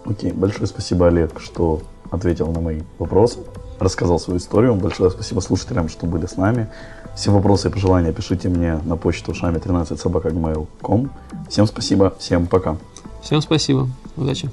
Окей, 0.06 0.32
большое 0.32 0.66
спасибо, 0.66 1.08
Олег, 1.08 1.40
что 1.40 1.82
ответил 2.10 2.52
на 2.52 2.60
мои 2.60 2.82
вопросы, 2.98 3.40
рассказал 3.80 4.20
свою 4.20 4.40
историю. 4.40 4.76
Большое 4.76 5.12
спасибо 5.12 5.40
слушателям, 5.40 5.90
что 5.90 6.06
были 6.06 6.26
с 6.26 6.38
нами. 6.38 6.68
Все 7.16 7.32
вопросы 7.32 7.70
и 7.70 7.72
пожелания 7.72 8.14
пишите 8.14 8.50
мне 8.50 8.80
на 8.84 8.96
почту 8.96 9.34
шами 9.34 9.58
13 9.58 10.00
собакагmail.com. 10.00 11.10
Всем 11.50 11.66
спасибо, 11.68 12.14
всем 12.20 12.48
пока. 12.48 12.78
Всем 13.22 13.42
спасибо, 13.42 13.90
удачи. 14.16 14.50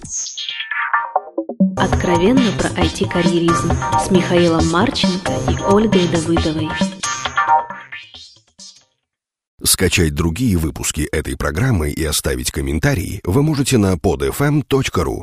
Откровенно 1.77 2.51
про 2.59 2.69
IT-карьеризм 2.83 3.73
с 4.01 4.11
Михаилом 4.11 4.71
Марченко 4.71 5.33
и 5.51 5.63
Ольгой 5.63 6.09
Давыдовой. 6.09 6.69
Скачать 9.63 10.15
другие 10.15 10.57
выпуски 10.57 11.09
этой 11.11 11.37
программы 11.37 11.91
и 11.91 12.05
оставить 12.05 12.51
комментарии 12.51 13.21
вы 13.25 13.43
можете 13.43 13.79
на 13.79 13.95
podfm.ru 13.95 15.23